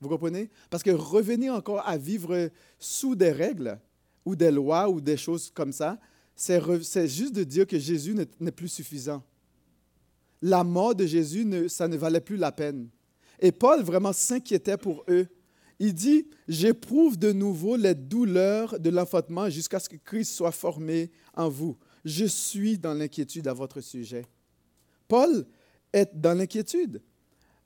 Vous 0.00 0.08
comprenez? 0.08 0.50
Parce 0.70 0.82
que 0.82 0.90
revenir 0.90 1.54
encore 1.54 1.86
à 1.86 1.96
vivre 1.96 2.50
sous 2.78 3.16
des 3.16 3.32
règles 3.32 3.78
ou 4.24 4.36
des 4.36 4.50
lois 4.50 4.88
ou 4.88 5.00
des 5.00 5.16
choses 5.16 5.50
comme 5.52 5.72
ça, 5.72 5.98
c'est 6.36 7.08
juste 7.08 7.34
de 7.34 7.42
dire 7.42 7.66
que 7.66 7.78
Jésus 7.78 8.14
n'est 8.38 8.52
plus 8.52 8.68
suffisant. 8.68 9.24
La 10.40 10.62
mort 10.62 10.94
de 10.94 11.04
Jésus, 11.04 11.68
ça 11.68 11.88
ne 11.88 11.96
valait 11.96 12.20
plus 12.20 12.36
la 12.36 12.52
peine. 12.52 12.88
Et 13.40 13.50
Paul 13.50 13.82
vraiment 13.82 14.12
s'inquiétait 14.12 14.76
pour 14.76 15.04
eux. 15.08 15.26
Il 15.78 15.94
dit, 15.94 16.26
j'éprouve 16.48 17.18
de 17.18 17.32
nouveau 17.32 17.76
les 17.76 17.94
douleurs 17.94 18.80
de 18.80 18.90
l'enfantement 18.90 19.48
jusqu'à 19.48 19.78
ce 19.78 19.88
que 19.88 19.96
Christ 19.96 20.32
soit 20.32 20.52
formé 20.52 21.10
en 21.34 21.48
vous. 21.48 21.76
Je 22.04 22.24
suis 22.24 22.78
dans 22.78 22.94
l'inquiétude 22.94 23.46
à 23.46 23.52
votre 23.52 23.80
sujet. 23.80 24.24
Paul 25.06 25.46
est 25.92 26.10
dans 26.14 26.36
l'inquiétude. 26.36 27.00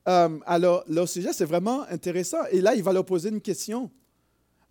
Euh, 0.08 0.38
alors, 0.46 0.84
leur 0.88 1.08
sujet, 1.08 1.32
c'est 1.32 1.44
vraiment 1.44 1.82
intéressant. 1.82 2.44
Et 2.50 2.60
là, 2.60 2.74
il 2.74 2.82
va 2.82 2.92
leur 2.92 3.04
poser 3.04 3.30
une 3.30 3.40
question 3.40 3.90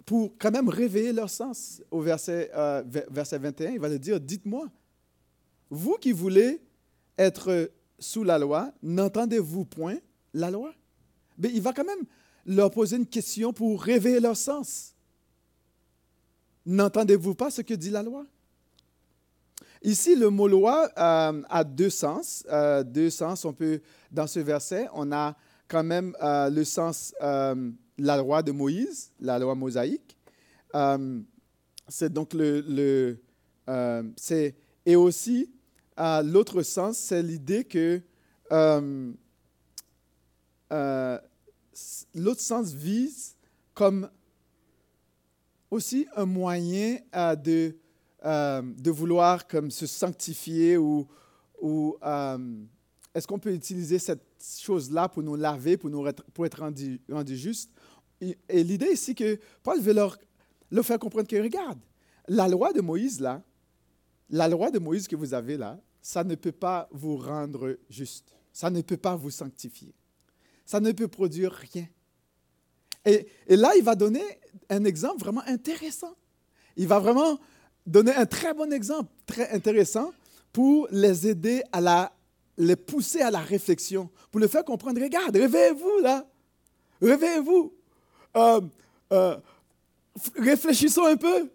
pour 0.05 0.37
quand 0.37 0.51
même 0.51 0.69
réveiller 0.69 1.13
leur 1.13 1.29
sens. 1.29 1.81
Au 1.89 2.01
verset, 2.01 2.51
euh, 2.55 2.83
verset 3.09 3.39
21, 3.39 3.71
il 3.71 3.79
va 3.79 3.89
leur 3.89 3.99
dire, 3.99 4.19
dites-moi, 4.19 4.69
vous 5.69 5.95
qui 5.95 6.11
voulez 6.11 6.61
être 7.17 7.71
sous 7.97 8.23
la 8.23 8.37
loi, 8.37 8.73
n'entendez-vous 8.83 9.65
point 9.65 9.97
la 10.33 10.51
loi? 10.51 10.73
Mais 11.37 11.49
il 11.53 11.61
va 11.61 11.71
quand 11.73 11.85
même 11.85 12.05
leur 12.45 12.71
poser 12.71 12.97
une 12.97 13.05
question 13.05 13.53
pour 13.53 13.81
réveiller 13.81 14.19
leur 14.19 14.37
sens. 14.37 14.93
N'entendez-vous 16.65 17.35
pas 17.35 17.49
ce 17.49 17.61
que 17.61 17.73
dit 17.73 17.89
la 17.89 18.03
loi? 18.03 18.25
Ici, 19.83 20.15
le 20.15 20.29
mot 20.29 20.47
loi 20.47 20.91
euh, 20.97 21.41
a 21.49 21.63
deux 21.63 21.89
sens. 21.89 22.45
Euh, 22.51 22.83
deux 22.83 23.09
sens, 23.09 23.45
on 23.45 23.53
peut, 23.53 23.81
dans 24.11 24.27
ce 24.27 24.39
verset, 24.39 24.87
on 24.93 25.11
a 25.11 25.35
quand 25.67 25.83
même 25.83 26.15
euh, 26.21 26.49
le 26.49 26.63
sens 26.63 27.15
la 27.97 28.17
loi 28.17 28.43
de 28.43 28.51
Moïse, 28.51 29.11
la 29.19 29.39
loi 29.39 29.55
mosaïque. 29.55 30.17
c'est 31.87 32.11
donc 32.11 32.33
le, 32.33 32.61
le 32.61 33.19
c'est, 34.17 34.55
et 34.85 34.95
aussi 34.95 35.51
l'autre 35.97 36.61
sens, 36.61 36.97
c'est 36.97 37.21
l'idée 37.23 37.63
que 37.63 38.01
l'autre 42.15 42.41
sens 42.41 42.73
vise 42.73 43.35
comme 43.73 44.09
aussi 45.69 46.07
un 46.15 46.25
moyen 46.25 46.99
de 47.43 47.75
euh, 48.23 48.61
de 48.61 48.91
vouloir 48.91 49.47
comme 49.47 49.71
se 49.71 49.87
sanctifier 49.87 50.77
ou, 50.77 51.07
ou 51.59 51.97
euh, 52.03 52.63
est-ce 53.15 53.25
qu'on 53.25 53.39
peut 53.39 53.51
utiliser 53.51 53.97
cette 53.97 54.23
chose-là 54.59 55.09
pour 55.09 55.23
nous 55.23 55.35
laver, 55.35 55.75
pour, 55.75 55.89
nous 55.89 56.05
être, 56.05 56.23
pour 56.25 56.45
être 56.45 56.59
rendu, 56.59 57.01
rendu 57.09 57.35
juste? 57.35 57.71
Et, 58.19 58.37
l'idée 58.63 58.91
ici 58.91 59.15
que 59.15 59.39
Paul 59.63 59.81
veut 59.81 59.93
leur, 59.93 60.19
leur 60.69 60.85
faire 60.85 60.99
comprendre 60.99 61.27
que, 61.27 61.35
regarde, 61.35 61.79
la 62.27 62.47
loi 62.47 62.71
de 62.73 62.81
Moïse, 62.81 63.19
là, 63.19 63.41
la 64.29 64.47
loi 64.47 64.69
de 64.69 64.77
Moïse 64.77 65.07
que 65.07 65.15
vous 65.15 65.33
avez 65.33 65.57
là, 65.57 65.79
ça 65.99 66.23
ne 66.23 66.35
peut 66.35 66.51
pas 66.51 66.87
vous 66.91 67.17
rendre 67.17 67.75
juste. 67.89 68.31
Ça 68.53 68.69
ne 68.69 68.81
peut 68.81 68.97
pas 68.97 69.15
vous 69.15 69.31
sanctifier. 69.31 69.95
Ça 70.71 70.79
ne 70.79 70.93
peut 70.93 71.09
produire 71.09 71.51
rien. 71.51 71.85
Et, 73.03 73.27
là, 73.49 73.73
il 73.75 73.83
va 73.83 73.93
donner 73.93 74.23
un 74.69 74.85
exemple 74.85 75.19
vraiment 75.19 75.43
intéressant. 75.45 76.15
Il 76.77 76.87
va 76.87 76.97
vraiment 76.99 77.37
donner 77.85 78.13
un 78.15 78.25
très 78.25 78.53
bon 78.53 78.71
exemple, 78.71 79.09
très 79.25 79.49
intéressant, 79.51 80.13
pour 80.53 80.87
les 80.89 81.27
aider 81.27 81.61
à 81.73 81.81
la, 81.81 82.13
les 82.57 82.77
pousser 82.77 83.19
à 83.19 83.29
la 83.29 83.41
réflexion, 83.41 84.09
pour 84.31 84.39
le 84.39 84.47
faire 84.47 84.63
comprendre. 84.63 85.01
Regarde, 85.01 85.35
réveillez-vous 85.35 85.99
là, 86.01 86.25
réveillez-vous. 87.01 87.73
Euh, 88.37 88.61
euh, 89.11 89.35
réfléchissons 90.37 91.03
un 91.03 91.17
peu. 91.17 91.51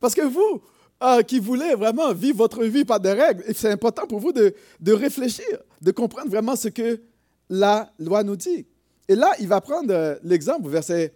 Parce 0.00 0.16
que 0.16 0.22
vous, 0.22 0.60
euh, 1.04 1.22
qui 1.22 1.38
voulez 1.38 1.76
vraiment 1.76 2.12
vivre 2.12 2.38
votre 2.38 2.64
vie 2.64 2.84
par 2.84 2.98
des 2.98 3.12
règles, 3.12 3.44
c'est 3.54 3.70
important 3.70 4.08
pour 4.08 4.18
vous 4.18 4.32
de, 4.32 4.52
de, 4.80 4.92
réfléchir, 4.92 5.46
de 5.80 5.92
comprendre 5.92 6.30
vraiment 6.30 6.56
ce 6.56 6.66
que 6.66 7.00
la 7.48 7.92
loi 7.98 8.22
nous 8.22 8.36
dit. 8.36 8.66
Et 9.08 9.14
là, 9.14 9.32
il 9.40 9.48
va 9.48 9.60
prendre 9.60 10.18
l'exemple, 10.22 10.68
verset 10.68 11.14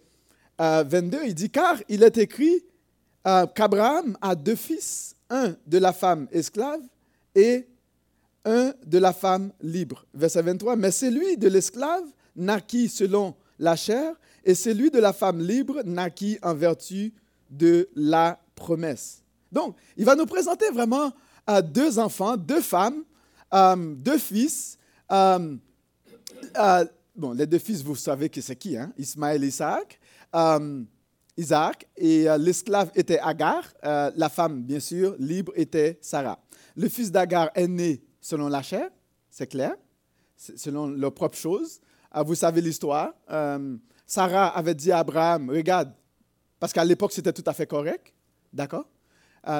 22, 0.58 1.20
il 1.26 1.34
dit, 1.34 1.50
car 1.50 1.76
il 1.88 2.02
est 2.02 2.18
écrit, 2.18 2.62
euh, 3.26 3.46
qu'Abraham 3.46 4.16
a 4.20 4.34
deux 4.34 4.56
fils, 4.56 5.14
un 5.30 5.54
de 5.66 5.78
la 5.78 5.92
femme 5.92 6.26
esclave 6.32 6.80
et 7.34 7.68
un 8.44 8.74
de 8.84 8.98
la 8.98 9.12
femme 9.12 9.52
libre. 9.60 10.04
Verset 10.12 10.42
23, 10.42 10.74
mais 10.74 10.90
celui 10.90 11.36
de 11.36 11.48
l'esclave 11.48 12.02
naquit 12.34 12.88
selon 12.88 13.36
la 13.60 13.76
chair 13.76 14.14
et 14.44 14.56
celui 14.56 14.90
de 14.90 14.98
la 14.98 15.12
femme 15.12 15.40
libre 15.40 15.82
naquit 15.84 16.38
en 16.42 16.54
vertu 16.54 17.14
de 17.48 17.88
la 17.94 18.40
promesse. 18.56 19.22
Donc, 19.52 19.76
il 19.96 20.04
va 20.04 20.16
nous 20.16 20.26
présenter 20.26 20.68
vraiment 20.70 21.12
euh, 21.48 21.62
deux 21.62 22.00
enfants, 22.00 22.36
deux 22.36 22.60
femmes, 22.60 23.04
euh, 23.54 23.94
deux 23.94 24.18
fils. 24.18 24.78
Bon, 27.16 27.32
les 27.32 27.46
deux 27.46 27.58
fils, 27.58 27.82
vous 27.82 27.96
savez 27.96 28.28
que 28.28 28.40
c'est 28.40 28.56
qui, 28.56 28.76
hein? 28.76 28.92
Ismaël 28.98 29.44
et 29.44 29.48
Isaac. 29.48 30.00
Isaac 31.36 31.88
et 31.96 32.28
euh, 32.28 32.36
l'esclave 32.36 32.90
était 32.94 33.18
Agar. 33.18 33.64
Euh, 33.84 34.10
la 34.16 34.28
femme, 34.28 34.62
bien 34.62 34.80
sûr, 34.80 35.16
libre 35.18 35.52
était 35.56 35.98
Sarah. 36.00 36.38
Le 36.76 36.88
fils 36.88 37.10
d'Agar 37.10 37.50
est 37.54 37.68
né 37.68 38.02
selon 38.20 38.48
la 38.48 38.62
chair, 38.62 38.90
c'est 39.30 39.46
clair, 39.46 39.74
selon 40.36 40.86
leurs 40.88 41.14
propres 41.14 41.38
choses. 41.38 41.80
Euh, 42.14 42.22
vous 42.22 42.34
savez 42.34 42.60
l'histoire. 42.60 43.14
Sarah 44.06 44.48
avait 44.48 44.74
dit 44.74 44.92
à 44.92 44.98
Abraham, 44.98 45.48
regarde, 45.50 45.92
parce 46.60 46.72
qu'à 46.72 46.84
l'époque 46.84 47.12
c'était 47.12 47.32
tout 47.32 47.44
à 47.46 47.54
fait 47.54 47.66
correct, 47.66 48.12
d'accord? 48.52 48.86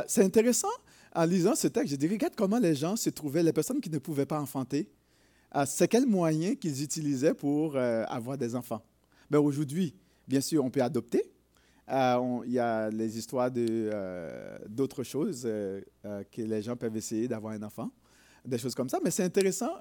C'est 0.07 0.23
intéressant, 0.23 0.69
en 1.15 1.25
lisant 1.25 1.55
ce 1.55 1.69
texte, 1.69 1.89
j'ai 1.89 1.97
dit, 1.97 2.07
regarde 2.07 2.35
comment 2.37 2.59
les 2.59 2.75
gens 2.75 2.97
se 2.97 3.11
trouvaient, 3.11 3.43
les 3.43 3.53
personnes 3.53 3.81
qui 3.81 3.89
ne 3.91 3.99
pouvaient 3.99 4.27
pas 4.27 4.39
enfanter, 4.39 4.91
c'est 5.67 5.89
quel 5.89 6.07
moyen 6.07 6.55
qu'ils 6.55 6.83
utilisaient 6.83 7.35
pour 7.35 7.77
avoir 7.77 8.39
des 8.39 8.55
enfants. 8.55 8.83
Ben, 9.31 9.39
Aujourd'hui, 9.39 9.95
bien 10.27 10.41
sûr, 10.41 10.65
on 10.65 10.71
peut 10.71 10.83
adopter, 10.83 11.33
euh, 11.91 12.41
il 12.47 12.53
y 12.53 12.59
a 12.59 12.91
les 12.91 13.19
histoires 13.19 13.51
euh, 13.57 14.59
d'autres 14.69 15.03
choses 15.03 15.43
euh, 15.45 15.81
que 16.03 16.43
les 16.43 16.63
gens 16.63 16.77
peuvent 16.77 16.97
essayer 16.97 17.29
d'avoir 17.29 17.53
un 17.53 17.63
enfant, 17.63 17.91
des 18.45 18.59
choses 18.59 18.75
comme 18.75 18.89
ça. 18.89 18.99
Mais 19.03 19.11
c'est 19.11 19.25
intéressant 19.25 19.73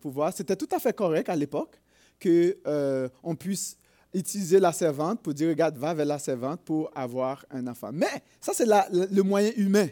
pour 0.00 0.10
voir. 0.10 0.32
C'était 0.32 0.56
tout 0.56 0.68
à 0.72 0.78
fait 0.78 0.94
correct 0.94 1.28
à 1.28 1.36
l'époque 1.36 1.80
qu'on 2.22 3.36
puisse 3.36 3.76
utiliser 4.12 4.58
la 4.58 4.72
servante 4.72 5.22
pour 5.22 5.32
dire, 5.32 5.48
regarde, 5.48 5.76
va 5.76 5.94
vers 5.94 6.06
la 6.06 6.18
servante 6.18 6.60
pour 6.62 6.90
avoir 6.94 7.44
un 7.50 7.66
enfant. 7.68 7.90
Mais 7.92 8.22
ça, 8.40 8.52
c'est 8.54 8.66
le 8.66 9.22
moyen 9.22 9.52
humain. 9.56 9.88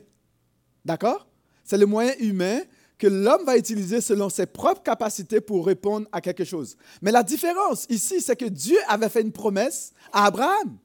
D'accord? 0.85 1.29
C'est 1.65 1.79
le 1.79 1.87
moyen 1.87 2.13
humain 2.19 2.61
que 2.99 3.07
l'homme 3.07 3.45
va 3.45 3.57
utiliser 3.57 4.01
selon 4.01 4.29
ses 4.29 4.47
propres 4.47 4.83
capacités 4.83 5.41
pour 5.41 5.67
répondre 5.67 6.07
à 6.11 6.21
quelque 6.21 6.45
chose. 6.45 6.77
Mais 7.01 7.13
la 7.13 7.23
différence 7.23 7.87
ici, 7.89 8.21
c'est 8.21 8.37
que 8.37 8.45
Dieu 8.45 8.79
avait 8.89 9.09
fait 9.09 9.23
une 9.23 9.33
promesse 9.33 9.93
à 10.13 10.27
Abraham. 10.27 10.77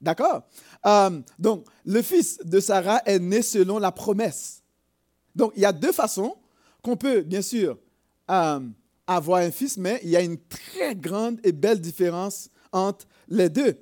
D'accord? 0.00 0.42
Euh, 0.86 1.20
Donc, 1.38 1.66
le 1.84 2.00
fils 2.00 2.38
de 2.42 2.58
Sarah 2.58 3.02
est 3.04 3.18
né 3.18 3.42
selon 3.42 3.78
la 3.78 3.92
promesse. 3.92 4.62
Donc, 5.36 5.52
il 5.54 5.62
y 5.62 5.66
a 5.66 5.72
deux 5.72 5.92
façons 5.92 6.34
qu'on 6.82 6.96
peut, 6.96 7.20
bien 7.20 7.42
sûr, 7.42 7.78
euh, 8.30 8.60
avoir 9.06 9.42
un 9.42 9.50
fils, 9.50 9.76
mais 9.76 10.00
il 10.02 10.08
y 10.08 10.16
a 10.16 10.22
une 10.22 10.38
très 10.38 10.94
grande 10.94 11.38
et 11.44 11.52
belle 11.52 11.80
différence 11.80 12.48
entre 12.72 13.06
les 13.28 13.50
deux. 13.50 13.76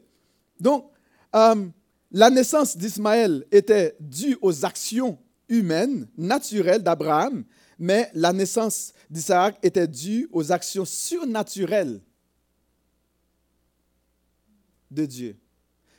Donc, 0.58 0.90
euh, 1.36 1.66
la 2.10 2.30
naissance 2.30 2.76
d'Ismaël 2.76 3.44
était 3.52 3.94
due 4.00 4.36
aux 4.40 4.64
actions 4.64 5.18
humaines, 5.48 6.08
naturelles 6.16 6.82
d'Abraham, 6.82 7.44
mais 7.78 8.10
la 8.14 8.32
naissance 8.32 8.92
d'Isaac 9.08 9.58
était 9.62 9.86
due 9.86 10.28
aux 10.32 10.50
actions 10.50 10.84
surnaturelles 10.84 12.00
de 14.90 15.06
Dieu. 15.06 15.36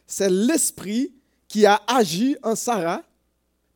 C'est 0.06 0.30
l'Esprit 0.30 1.14
qui 1.48 1.66
a 1.66 1.82
agi 1.88 2.36
en 2.44 2.56
Sarah, 2.56 3.04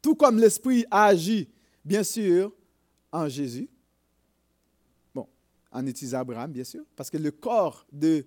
tout 0.02 0.16
comme 0.16 0.38
l'Esprit 0.38 0.86
a 0.92 1.06
agi, 1.06 1.48
bien 1.86 2.04
sûr, 2.04 2.52
en 3.12 3.30
Jésus. 3.30 3.70
Bon, 5.14 5.28
en 5.72 5.86
utilisant 5.86 6.20
Abraham, 6.20 6.52
bien 6.52 6.64
sûr, 6.64 6.84
parce 6.96 7.10
que 7.10 7.18
le 7.18 7.32
corps 7.32 7.86
de, 7.92 8.26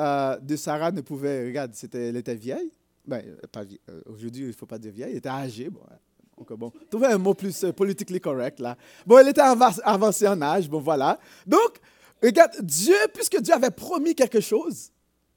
euh, 0.00 0.38
de 0.40 0.56
Sarah 0.56 0.90
ne 0.90 1.02
pouvait, 1.02 1.46
regarde, 1.46 1.72
elle 1.92 2.16
était 2.16 2.34
vieille. 2.34 2.72
Ben, 3.06 3.22
euh, 3.56 4.00
aujourd'hui, 4.06 4.44
il 4.44 4.48
ne 4.48 4.52
faut 4.52 4.66
pas 4.66 4.78
dire 4.78 4.92
vieille, 4.92 5.12
elle 5.12 5.18
était 5.18 5.28
âgée. 5.28 5.68
Bon, 5.68 5.82
trouvez 6.90 7.06
un 7.06 7.18
mot 7.18 7.34
plus 7.34 7.64
euh, 7.64 7.72
politically 7.72 8.20
correct 8.20 8.60
là. 8.60 8.76
Bon, 9.06 9.18
elle 9.18 9.28
était 9.28 9.40
avancée 9.40 10.26
en 10.26 10.40
âge, 10.42 10.68
bon 10.68 10.80
voilà. 10.80 11.18
Donc, 11.46 11.80
regarde, 12.22 12.52
Dieu, 12.60 12.96
puisque 13.12 13.40
Dieu 13.40 13.54
avait 13.54 13.70
promis 13.70 14.14
quelque 14.14 14.40
chose, 14.40 14.90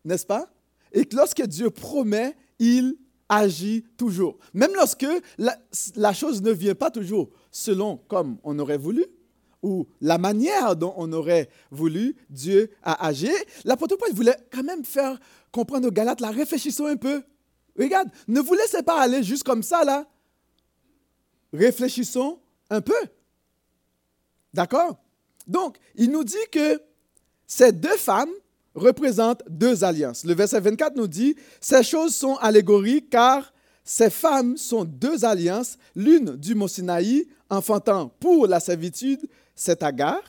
n'est-ce 0.04 0.26
pas? 0.26 0.48
Et 0.92 1.06
que 1.06 1.16
lorsque 1.16 1.42
Dieu 1.44 1.70
promet, 1.70 2.36
il 2.60 2.96
agit 3.30 3.84
toujours. 3.98 4.38
Même 4.54 4.72
lorsque 4.74 5.06
la, 5.38 5.58
la, 5.96 6.14
chose 6.14 6.42
ne 6.42 6.52
vient 6.52 6.76
pas 6.76 6.92
toujours 6.92 7.30
selon 7.52 7.98
comme 8.08 8.38
on 8.44 8.58
aurait 8.58 8.78
voulu 8.78 9.06
ou 9.64 9.88
la 10.02 10.18
manière 10.18 10.76
dont 10.76 10.94
on 10.98 11.12
aurait 11.12 11.50
voulu, 11.72 12.16
Dieu 12.30 12.70
a 12.84 13.06
agi. 13.06 13.32
L'apôtre 13.66 13.98
Paul 13.98 14.14
voulait 14.14 14.38
quand 14.52 14.64
même 14.64 14.86
faire 14.86 15.20
comprendre 15.52 15.88
aux 15.88 15.92
Galates, 15.92 16.22
là, 16.22 16.30
réfléchissons 16.30 16.86
un 16.86 16.96
peu. 16.96 17.24
Regarde, 17.78 18.10
ne 18.28 18.40
vous 18.40 18.54
laissez 18.54 18.84
pas 18.84 19.02
aller 19.02 19.24
juste 19.24 19.44
comme 19.44 19.64
ça, 19.64 19.84
là. 19.84 20.08
Réfléchissons 21.54 22.40
un 22.70 22.82
peu. 22.82 22.94
D'accord? 24.54 24.98
Donc, 25.46 25.78
il 25.96 26.12
nous 26.12 26.24
dit 26.24 26.36
que 26.52 26.82
ces 27.46 27.72
deux 27.72 27.98
femmes 27.98 28.32
représentent 28.76 29.44
deux 29.50 29.84
alliances. 29.84 30.24
Le 30.26 30.34
verset 30.34 30.60
24 30.60 30.96
nous 30.96 31.08
dit, 31.08 31.36
ces 31.60 31.84
choses 31.84 32.16
sont 32.16 32.36
allégoriques 32.36 33.10
car 33.10 33.54
ces 33.84 34.10
femmes 34.10 34.58
sont 34.58 34.84
deux 34.84 35.24
alliances, 35.24 35.78
l'une 35.96 36.36
du 36.36 36.56
mont 36.56 36.68
Sinaï, 36.68 37.26
enfantant 37.50 38.10
pour 38.20 38.46
la 38.46 38.60
servitude, 38.60 39.22
c'est 39.56 39.82
Agar. 39.82 40.22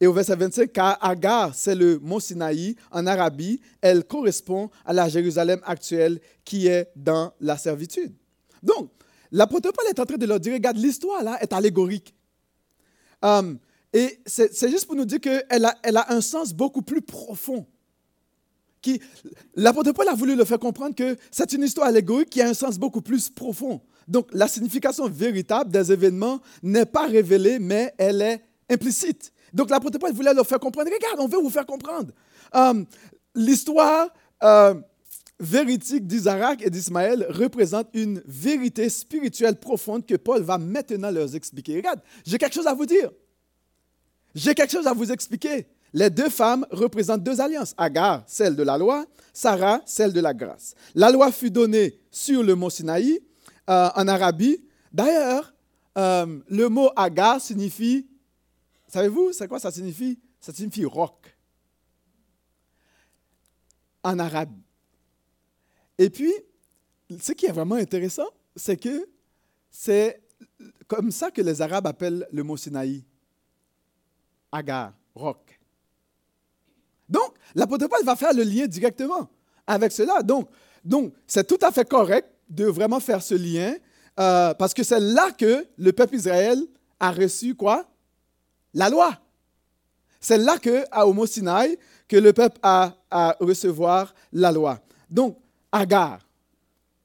Et 0.00 0.06
au 0.06 0.12
verset 0.12 0.34
25, 0.34 0.72
car 0.72 0.98
Agar, 1.04 1.54
c'est 1.54 1.74
le 1.74 1.98
mont 1.98 2.20
Sinaï 2.20 2.76
en 2.90 3.06
Arabie, 3.06 3.60
elle 3.80 4.04
correspond 4.04 4.70
à 4.86 4.94
la 4.94 5.08
Jérusalem 5.08 5.60
actuelle 5.64 6.18
qui 6.44 6.66
est 6.66 6.90
dans 6.96 7.32
la 7.40 7.58
servitude. 7.58 8.14
Donc, 8.62 8.90
l'apôtre 9.32 9.70
Paul 9.72 9.86
est 9.88 9.98
en 9.98 10.04
train 10.04 10.16
de 10.16 10.26
leur 10.26 10.40
dire, 10.40 10.54
regarde, 10.54 10.76
l'histoire 10.76 11.22
là 11.22 11.38
est 11.40 11.52
allégorique. 11.52 12.14
Um, 13.22 13.58
et 13.92 14.18
c'est 14.26 14.68
juste 14.68 14.86
pour 14.86 14.96
nous 14.96 15.04
dire 15.04 15.20
qu'elle 15.20 15.64
a, 15.64 15.74
elle 15.82 15.96
a 15.96 16.12
un 16.12 16.20
sens 16.20 16.52
beaucoup 16.52 16.82
plus 16.82 17.00
profond. 17.00 17.66
L'apôtre 19.54 19.92
Paul 19.92 20.08
a 20.08 20.14
voulu 20.14 20.34
le 20.36 20.44
faire 20.44 20.58
comprendre 20.58 20.94
que 20.94 21.16
c'est 21.30 21.52
une 21.52 21.62
histoire 21.62 21.88
allégorique 21.88 22.30
qui 22.30 22.42
a 22.42 22.48
un 22.48 22.54
sens 22.54 22.78
beaucoup 22.78 23.00
plus 23.00 23.30
profond. 23.30 23.80
Donc 24.06 24.28
la 24.32 24.48
signification 24.48 25.08
véritable 25.08 25.70
des 25.70 25.92
événements 25.92 26.40
n'est 26.62 26.84
pas 26.84 27.06
révélée, 27.06 27.58
mais 27.58 27.94
elle 27.96 28.20
est 28.20 28.42
implicite. 28.68 29.32
Donc 29.52 29.70
l'apôtre 29.70 29.98
Paul 29.98 30.12
voulait 30.12 30.34
leur 30.34 30.46
faire 30.46 30.58
comprendre, 30.58 30.90
regarde, 30.92 31.20
on 31.20 31.28
veut 31.28 31.40
vous 31.40 31.50
faire 31.50 31.66
comprendre. 31.66 32.12
Um, 32.52 32.84
l'histoire 33.34 34.08
euh, 34.42 34.74
véridique 35.40 36.06
d'Isaac 36.06 36.62
et 36.62 36.70
d'Ismaël 36.70 37.26
représente 37.30 37.88
une 37.92 38.22
vérité 38.26 38.88
spirituelle 38.88 39.56
profonde 39.56 40.06
que 40.06 40.14
Paul 40.14 40.42
va 40.42 40.58
maintenant 40.58 41.10
leur 41.10 41.34
expliquer. 41.34 41.76
Regarde, 41.76 42.00
j'ai 42.24 42.38
quelque 42.38 42.54
chose 42.54 42.66
à 42.66 42.74
vous 42.74 42.86
dire. 42.86 43.10
J'ai 44.34 44.54
quelque 44.54 44.70
chose 44.70 44.86
à 44.86 44.92
vous 44.92 45.10
expliquer. 45.10 45.66
Les 45.92 46.10
deux 46.10 46.28
femmes 46.28 46.66
représentent 46.70 47.22
deux 47.22 47.40
alliances. 47.40 47.74
Agar, 47.76 48.24
celle 48.26 48.56
de 48.56 48.62
la 48.62 48.76
loi, 48.78 49.06
Sarah, 49.32 49.80
celle 49.86 50.12
de 50.12 50.20
la 50.20 50.34
grâce. 50.34 50.74
La 50.94 51.10
loi 51.10 51.30
fut 51.30 51.50
donnée 51.50 51.98
sur 52.10 52.42
le 52.42 52.54
mont 52.54 52.70
Sinaï, 52.70 53.20
euh, 53.70 53.88
en 53.94 54.08
Arabie. 54.08 54.64
D'ailleurs, 54.92 55.54
euh, 55.96 56.40
le 56.48 56.68
mot 56.68 56.90
Agar 56.96 57.40
signifie, 57.40 58.08
savez-vous, 58.88 59.32
c'est 59.32 59.46
quoi 59.46 59.60
ça 59.60 59.70
signifie? 59.70 60.18
Ça 60.40 60.52
signifie 60.52 60.84
roc 60.84 61.34
en 64.04 64.18
arabe. 64.18 64.52
Et 65.98 66.10
puis, 66.10 66.32
ce 67.20 67.32
qui 67.32 67.46
est 67.46 67.52
vraiment 67.52 67.76
intéressant, 67.76 68.28
c'est 68.56 68.76
que 68.76 69.08
c'est 69.70 70.20
comme 70.86 71.10
ça 71.10 71.30
que 71.30 71.42
les 71.42 71.60
Arabes 71.60 71.86
appellent 71.86 72.26
le 72.32 72.42
mot 72.42 72.56
Sinaï. 72.56 73.04
Agar, 74.52 74.92
roc. 75.14 75.60
Donc, 77.08 77.34
l'apôtre 77.54 77.86
Paul 77.88 78.04
va 78.04 78.16
faire 78.16 78.32
le 78.32 78.42
lien 78.42 78.66
directement 78.66 79.28
avec 79.66 79.92
cela. 79.92 80.22
Donc, 80.22 80.48
donc 80.84 81.12
c'est 81.26 81.46
tout 81.46 81.58
à 81.60 81.72
fait 81.72 81.88
correct 81.88 82.28
de 82.48 82.66
vraiment 82.66 83.00
faire 83.00 83.22
ce 83.22 83.34
lien 83.34 83.74
euh, 84.20 84.54
parce 84.54 84.74
que 84.74 84.82
c'est 84.82 85.00
là 85.00 85.30
que 85.32 85.66
le 85.76 85.92
peuple 85.92 86.16
Israël 86.16 86.60
a 87.00 87.10
reçu 87.10 87.54
quoi? 87.54 87.86
La 88.72 88.88
loi. 88.88 89.18
C'est 90.20 90.38
là 90.38 90.58
que, 90.58 90.84
à 90.90 91.06
Homo 91.06 91.26
Sinaï, 91.26 91.76
que 92.08 92.16
le 92.16 92.32
peuple 92.32 92.58
a 92.62 92.94
à 93.10 93.36
recevoir 93.40 94.14
la 94.32 94.52
loi. 94.52 94.80
Donc, 95.10 95.38
Agar. 95.74 96.20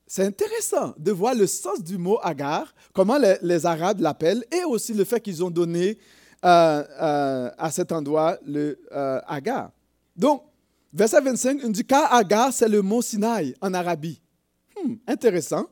C'est 0.06 0.26
intéressant 0.26 0.94
de 0.98 1.12
voir 1.12 1.34
le 1.34 1.48
sens 1.48 1.84
du 1.84 1.98
mot 1.98 2.20
Agar, 2.22 2.74
comment 2.94 3.18
les 3.42 3.66
Arabes 3.66 4.00
l'appellent, 4.00 4.46
et 4.52 4.64
aussi 4.64 4.94
le 4.94 5.04
fait 5.06 5.20
qu'ils 5.20 5.44
ont 5.44 5.50
donné 5.50 5.98
euh, 6.46 6.84
euh, 7.02 7.52
à 7.58 7.72
cet 7.72 7.92
endroit 7.92 8.38
le 8.46 8.80
euh, 8.92 9.20
Agar. 9.28 9.72
Donc, 10.16 10.44
verset 10.94 11.20
25, 11.20 11.62
on 11.64 11.70
dit 11.70 11.84
car 11.84 12.14
Agar, 12.14 12.54
c'est 12.54 12.70
le 12.70 12.84
mont 12.84 13.02
Sinaï 13.02 13.56
en 13.60 13.74
Arabie. 13.74 14.22
Hmm, 14.78 14.96
intéressant, 15.08 15.68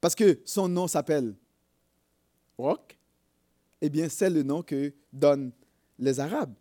parce 0.00 0.14
que 0.14 0.38
son 0.44 0.68
nom 0.68 0.86
s'appelle 0.86 1.34
Roc. 2.58 2.98
Eh 3.80 3.88
bien, 3.88 4.08
c'est 4.10 4.30
le 4.30 4.42
nom 4.42 4.62
que 4.62 4.92
donnent 5.10 5.50
les 5.98 6.20
Arabes. 6.20 6.54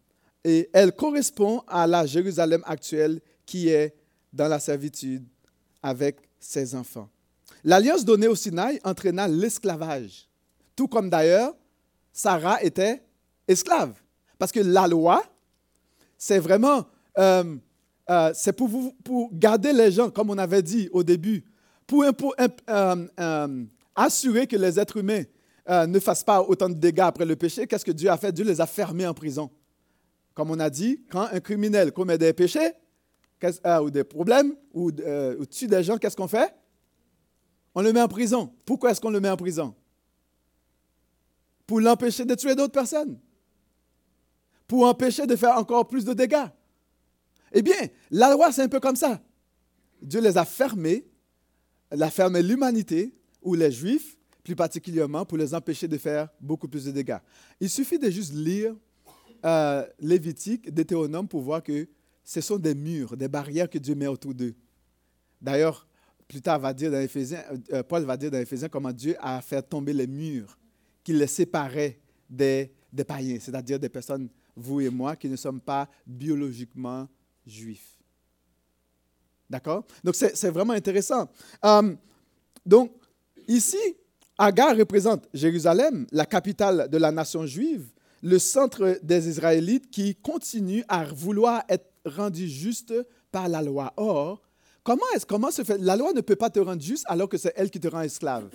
Et 0.46 0.70
elle 0.72 0.94
correspond 0.94 1.62
à 1.68 1.86
la 1.88 2.06
Jérusalem 2.06 2.64
actuelle 2.66 3.20
qui 3.46 3.68
est 3.68 3.94
dans 4.32 4.48
la 4.48 4.60
servitude 4.60 5.26
avec 5.84 6.18
ses 6.40 6.74
enfants. 6.74 7.10
L'alliance 7.64 8.04
donnée 8.04 8.28
au 8.28 8.36
Sinaï 8.36 8.80
entraîna 8.84 9.28
l'esclavage, 9.28 10.28
tout 10.76 10.88
comme 10.88 11.10
d'ailleurs 11.10 11.54
Sarah 12.12 12.62
était 12.64 13.04
esclave. 13.48 13.94
Parce 14.38 14.52
que 14.52 14.60
la 14.60 14.88
loi, 14.88 15.24
c'est 16.18 16.40
vraiment, 16.40 16.86
euh, 17.18 17.56
euh, 18.10 18.32
c'est 18.34 18.54
pour, 18.54 18.70
garder 19.32 19.74
les 19.74 19.92
gens, 19.92 20.10
comme 20.10 20.30
on 20.30 20.38
avait 20.38 20.62
dit 20.62 20.90
au 20.92 21.04
début, 21.04 21.44
pour, 21.88 22.06
pour 22.18 22.36
euh, 22.40 23.66
assurer 23.96 24.48
que 24.48 24.56
les 24.56 24.80
êtres 24.80 24.98
humains 24.98 25.24
ne 25.68 26.00
fassent 26.00 26.24
pas 26.24 26.42
autant 26.42 26.70
de 26.70 26.74
dégâts 26.74 27.02
après 27.02 27.26
le 27.26 27.36
péché. 27.36 27.68
Qu'est-ce 27.68 27.86
que 27.86 27.92
Dieu 27.92 28.10
a 28.10 28.18
fait? 28.18 28.32
Dieu 28.32 28.44
les 28.44 28.60
a 28.60 28.66
fermés 28.66 29.08
en 29.08 29.14
prison. 29.14 29.50
Comme 30.34 30.52
on 30.52 30.60
a 30.60 30.70
dit, 30.70 31.00
quand 31.10 31.28
un 31.32 31.40
criminel 31.40 31.92
commet 31.92 32.18
des 32.18 32.34
péchés 32.34 32.74
ou 33.82 33.90
des 33.90 34.04
problèmes 34.04 34.56
ou, 34.74 34.92
ou 34.92 35.46
tue 35.46 35.68
des 35.68 35.84
gens, 35.84 35.98
qu'est-ce 35.98 36.16
qu'on 36.16 36.28
fait? 36.28 36.54
On 37.76 37.82
le 37.82 37.92
met 37.92 38.02
en 38.02 38.08
prison. 38.08 38.54
Pourquoi 38.66 38.92
est-ce 38.92 39.02
qu'on 39.02 39.10
le 39.10 39.20
met 39.20 39.30
en 39.30 39.38
prison? 39.38 39.74
Pour 41.66 41.80
l'empêcher 41.80 42.26
de 42.26 42.36
tuer 42.36 42.56
d'autres 42.56 42.74
personnes 42.74 43.20
pour 44.74 44.88
empêcher 44.88 45.28
de 45.28 45.36
faire 45.36 45.56
encore 45.58 45.88
plus 45.88 46.06
de 46.06 46.14
dégâts. 46.14 46.48
Eh 47.52 47.62
bien, 47.62 47.76
la 48.10 48.32
loi, 48.32 48.52
c'est 48.52 48.64
un 48.64 48.68
peu 48.68 48.80
comme 48.80 48.96
ça. 48.96 49.22
Dieu 50.02 50.20
les 50.20 50.38
a 50.38 50.46
fermés, 50.46 51.06
a 51.92 52.10
fermé 52.10 52.42
l'humanité, 52.42 53.14
ou 53.42 53.54
les 53.54 53.72
Juifs, 53.72 54.18
plus 54.44 54.56
particulièrement, 54.56 55.26
pour 55.26 55.38
les 55.38 55.54
empêcher 55.54 55.88
de 55.88 55.98
faire 55.98 56.28
beaucoup 56.42 56.68
plus 56.68 56.86
de 56.86 56.92
dégâts. 56.92 57.20
Il 57.60 57.70
suffit 57.70 58.00
de 58.00 58.10
juste 58.10 58.34
lire 58.34 58.76
euh, 59.46 59.86
Lévitique, 60.00 60.74
Deutéronome, 60.74 61.28
pour 61.28 61.42
voir 61.42 61.62
que 61.62 61.88
ce 62.24 62.42
sont 62.42 62.58
des 62.58 62.76
murs, 62.76 63.18
des 63.18 63.28
barrières 63.28 63.70
que 63.70 63.78
Dieu 63.78 63.96
met 63.96 64.08
autour 64.08 64.34
d'eux. 64.34 64.56
D'ailleurs, 65.42 65.88
plus 66.28 66.42
tard, 66.42 66.60
va 66.60 66.74
dire 66.74 66.92
dans 66.92 67.00
Éphésiens, 67.00 67.44
euh, 67.72 67.84
Paul 67.84 68.04
va 68.04 68.16
dire 68.16 68.32
dans 68.32 68.40
Éphésiens 68.40 68.70
comment 68.70 68.92
Dieu 68.92 69.16
a 69.20 69.42
fait 69.42 69.62
tomber 69.62 69.94
les 69.94 70.08
murs 70.08 70.58
qui 71.04 71.14
les 71.14 71.28
séparaient 71.28 72.00
des, 72.30 72.72
des 72.92 73.04
païens, 73.04 73.38
c'est-à-dire 73.40 73.78
des 73.78 73.90
personnes 73.90 74.30
vous 74.56 74.82
et 74.82 74.90
moi, 74.90 75.16
qui 75.16 75.28
ne 75.28 75.36
sommes 75.36 75.60
pas 75.60 75.90
biologiquement 76.06 77.08
juifs. 77.46 77.98
D'accord? 79.50 79.86
Donc, 80.04 80.16
c'est 80.16 80.50
vraiment 80.50 80.74
intéressant. 80.74 81.30
Euh, 81.66 81.96
donc, 82.66 82.92
ici, 83.48 83.78
Agar 84.38 84.76
représente 84.76 85.28
Jérusalem, 85.34 86.08
la 86.12 86.26
capitale 86.26 86.90
de 86.90 86.98
la 86.98 87.12
nation 87.12 87.46
juive, 87.46 87.92
le 88.22 88.40
centre 88.40 89.00
des 89.04 89.28
Israélites 89.28 89.92
qui 89.92 90.16
continuent 90.16 90.84
à 90.88 91.06
vouloir 91.06 91.64
être 91.70 91.93
rendus 92.06 92.48
justes 92.48 92.94
par 93.32 93.48
la 93.48 93.62
loi. 93.62 93.94
Or, 93.98 94.42
comment, 94.84 95.04
est 95.16 95.26
comment 95.26 95.52
se 95.52 95.64
fait 95.64 95.78
La 95.78 95.96
loi 95.96 96.14
ne 96.14 96.22
peut 96.22 96.36
pas 96.36 96.50
te 96.50 96.60
rendre 96.60 96.82
juste 96.82 97.06
alors 97.08 97.30
que 97.30 97.38
c'est 97.38 97.54
elle 97.56 97.70
qui 97.70 97.80
te 97.80 97.88
rend 97.88 98.02
esclave. 98.02 98.50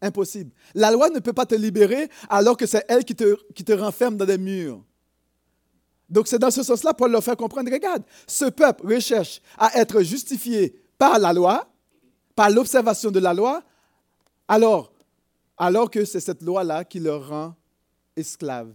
Impossible. 0.00 0.50
La 0.74 0.90
loi 0.90 1.08
ne 1.10 1.20
peut 1.20 1.32
pas 1.32 1.46
te 1.46 1.54
libérer 1.54 2.08
alors 2.28 2.56
que 2.56 2.66
c'est 2.66 2.84
elle 2.88 3.04
qui 3.04 3.14
te, 3.14 3.36
qui 3.52 3.64
te 3.64 3.72
renferme 3.72 4.16
dans 4.16 4.26
des 4.26 4.38
murs. 4.38 4.82
Donc 6.08 6.28
c'est 6.28 6.38
dans 6.38 6.50
ce 6.50 6.62
sens-là, 6.62 6.94
Paul 6.94 7.10
leur 7.10 7.24
fait 7.24 7.36
comprendre, 7.36 7.70
regarde, 7.70 8.04
ce 8.26 8.44
peuple 8.44 8.86
recherche 8.94 9.40
à 9.58 9.78
être 9.80 10.02
justifié 10.02 10.80
par 10.98 11.18
la 11.18 11.32
loi, 11.32 11.68
par 12.34 12.50
l'observation 12.50 13.10
de 13.10 13.18
la 13.18 13.34
loi, 13.34 13.62
alors, 14.46 14.92
alors 15.56 15.90
que 15.90 16.04
c'est 16.04 16.20
cette 16.20 16.42
loi-là 16.42 16.84
qui 16.84 17.00
leur 17.00 17.28
rend 17.28 17.54
esclaves. 18.14 18.72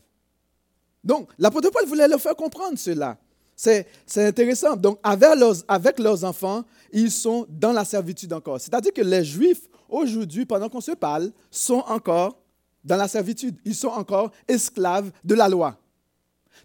Donc, 1.03 1.29
l'apôtre 1.37 1.69
Paul 1.71 1.85
voulait 1.85 2.07
leur 2.07 2.19
faire 2.19 2.35
comprendre 2.35 2.77
cela. 2.77 3.17
C'est 3.63 3.85
intéressant. 4.27 4.75
Donc, 4.75 4.99
avec 5.03 5.99
leurs, 5.99 6.23
enfants, 6.23 6.63
ils 6.91 7.11
sont 7.11 7.45
dans 7.47 7.71
la 7.71 7.85
servitude 7.85 8.33
encore. 8.33 8.59
C'est-à-dire 8.59 8.91
que 8.91 9.03
les 9.03 9.23
Juifs, 9.23 9.69
aujourd'hui, 9.87 10.47
pendant 10.47 10.67
qu'on 10.67 10.81
se 10.81 10.93
parle, 10.93 11.31
sont 11.51 11.83
encore 11.87 12.41
dans 12.83 12.95
la 12.95 13.07
servitude. 13.07 13.55
Ils 13.63 13.75
sont 13.75 13.89
encore 13.89 14.31
esclaves 14.47 15.11
de 15.23 15.35
la 15.35 15.47
loi. 15.47 15.77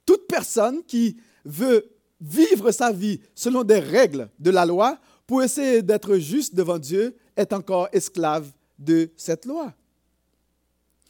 Toute 0.06 0.26
personne 0.26 0.82
qui 0.84 1.18
veut 1.44 1.84
vivre 2.18 2.70
sa 2.70 2.92
vie 2.92 3.20
selon 3.34 3.62
des 3.62 3.78
règles 3.78 4.30
de 4.38 4.50
la 4.50 4.64
loi 4.64 4.98
pour 5.26 5.42
essayer 5.42 5.82
d'être 5.82 6.16
juste 6.16 6.54
devant 6.54 6.78
Dieu 6.78 7.14
est 7.36 7.52
encore 7.52 7.90
esclave 7.92 8.50
de 8.78 9.10
cette 9.18 9.44
loi. 9.44 9.74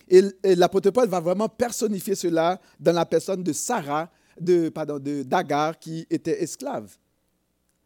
Et, 0.08 0.22
l'apôtre 0.56 0.90
Paul 0.90 1.08
va 1.08 1.20
vraiment 1.20 1.48
personnifier 1.48 2.16
cela 2.16 2.60
dans 2.80 2.92
la 2.92 3.06
personne 3.06 3.44
de 3.44 3.52
Sarah, 3.52 4.10
de, 4.40 5.22
d'Agar, 5.22 5.78
qui 5.78 6.06
était 6.10 6.42
esclave. 6.42 6.96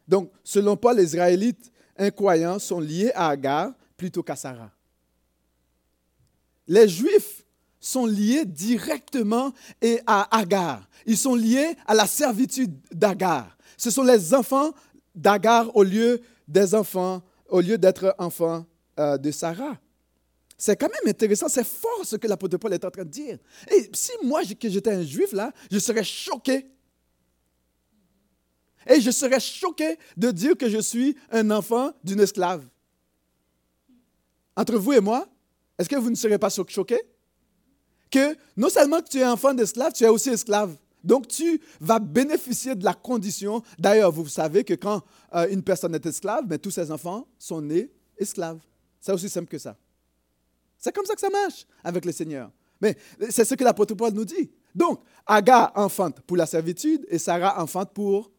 Donc, 0.06 0.32
selon 0.42 0.76
Paul, 0.76 0.96
les 0.96 1.04
Israélites 1.04 1.70
incroyants 1.96 2.58
sont 2.58 2.80
liés 2.80 3.12
à 3.14 3.28
Agar 3.28 3.72
plutôt 3.96 4.22
qu'à 4.22 4.36
Sarah. 4.36 4.70
Les 6.66 6.88
Juifs 6.88 7.44
sont 7.78 8.06
liés 8.06 8.44
directement 8.44 9.52
à 10.06 10.38
Agar. 10.38 10.88
Ils 11.06 11.16
sont 11.16 11.34
liés 11.34 11.76
à 11.86 11.94
la 11.94 12.06
servitude 12.06 12.74
d'Agar. 12.92 13.56
Ce 13.76 13.90
sont 13.90 14.02
les 14.02 14.34
enfants 14.34 14.72
d'Agar 15.14 15.74
au 15.74 15.82
lieu 15.82 16.20
des 16.46 16.74
enfants, 16.74 17.22
au 17.48 17.60
lieu 17.60 17.78
d'être 17.78 18.14
enfants 18.18 18.66
euh, 18.98 19.16
de 19.16 19.30
Sarah. 19.30 19.78
C'est 20.60 20.76
quand 20.76 20.90
même 20.90 21.10
intéressant, 21.10 21.48
c'est 21.48 21.64
fort 21.64 22.04
ce 22.04 22.16
que 22.16 22.26
l'apôtre 22.26 22.58
Paul 22.58 22.74
est 22.74 22.84
en 22.84 22.90
train 22.90 23.04
de 23.04 23.08
dire. 23.08 23.38
Et 23.70 23.88
si 23.94 24.12
moi, 24.22 24.42
j'étais 24.42 24.90
un 24.90 25.02
juif 25.02 25.32
là, 25.32 25.54
je 25.72 25.78
serais 25.78 26.04
choqué. 26.04 26.66
Et 28.86 29.00
je 29.00 29.10
serais 29.10 29.40
choqué 29.40 29.96
de 30.18 30.30
dire 30.30 30.54
que 30.58 30.68
je 30.68 30.76
suis 30.76 31.16
un 31.30 31.50
enfant 31.50 31.92
d'une 32.04 32.20
esclave. 32.20 32.62
Entre 34.54 34.76
vous 34.76 34.92
et 34.92 35.00
moi, 35.00 35.26
est-ce 35.78 35.88
que 35.88 35.96
vous 35.96 36.10
ne 36.10 36.14
serez 36.14 36.36
pas 36.36 36.50
choqué? 36.50 37.00
Que 38.10 38.36
non 38.54 38.68
seulement 38.68 39.00
que 39.00 39.08
tu 39.08 39.16
es 39.16 39.24
enfant 39.24 39.54
d'esclave, 39.54 39.94
tu 39.94 40.04
es 40.04 40.08
aussi 40.08 40.28
esclave. 40.28 40.76
Donc 41.02 41.26
tu 41.26 41.58
vas 41.80 41.98
bénéficier 41.98 42.74
de 42.74 42.84
la 42.84 42.92
condition. 42.92 43.62
D'ailleurs, 43.78 44.12
vous 44.12 44.28
savez 44.28 44.62
que 44.62 44.74
quand 44.74 45.02
euh, 45.34 45.48
une 45.48 45.62
personne 45.62 45.94
est 45.94 46.04
esclave, 46.04 46.44
ben, 46.44 46.58
tous 46.58 46.72
ses 46.72 46.90
enfants 46.90 47.26
sont 47.38 47.62
nés 47.62 47.90
esclaves. 48.18 48.60
C'est 49.00 49.12
aussi 49.12 49.30
simple 49.30 49.48
que 49.48 49.56
ça. 49.56 49.74
C'est 50.80 50.94
comme 50.94 51.04
ça 51.04 51.14
que 51.14 51.20
ça 51.20 51.30
marche 51.30 51.66
avec 51.84 52.04
le 52.04 52.12
Seigneur. 52.12 52.50
Mais 52.80 52.96
c'est 53.28 53.44
ce 53.44 53.54
que 53.54 53.62
l'apôtre 53.62 53.94
Paul 53.94 54.12
nous 54.12 54.24
dit. 54.24 54.50
Donc, 54.74 55.02
Agar 55.26 55.72
enfante 55.74 56.20
pour 56.22 56.36
la 56.36 56.46
servitude 56.46 57.06
et 57.08 57.18
Sarah 57.18 57.62
enfante 57.62 57.92
pour 57.92 58.32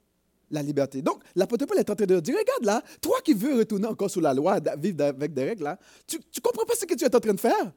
la 0.50 0.62
liberté. 0.62 1.02
Donc, 1.02 1.22
l'apôtre 1.36 1.66
Paul 1.66 1.78
est 1.78 1.90
en 1.90 1.96
train 1.96 2.06
de 2.06 2.20
dire, 2.20 2.36
regarde 2.38 2.66
là, 2.66 2.84
toi 3.00 3.18
qui 3.24 3.34
veux 3.34 3.56
retourner 3.56 3.88
encore 3.88 4.10
sous 4.10 4.20
la 4.20 4.34
loi, 4.34 4.60
vivre 4.78 5.06
avec 5.06 5.34
des 5.34 5.46
règles, 5.46 5.64
là, 5.64 5.80
tu 6.08 6.18
ne 6.18 6.42
comprends 6.42 6.66
pas 6.66 6.76
ce 6.76 6.86
que 6.86 6.96
tu 6.96 7.06
es 7.06 7.16
en 7.16 7.20
train 7.20 7.34
de 7.34 7.40
faire. 7.40 7.72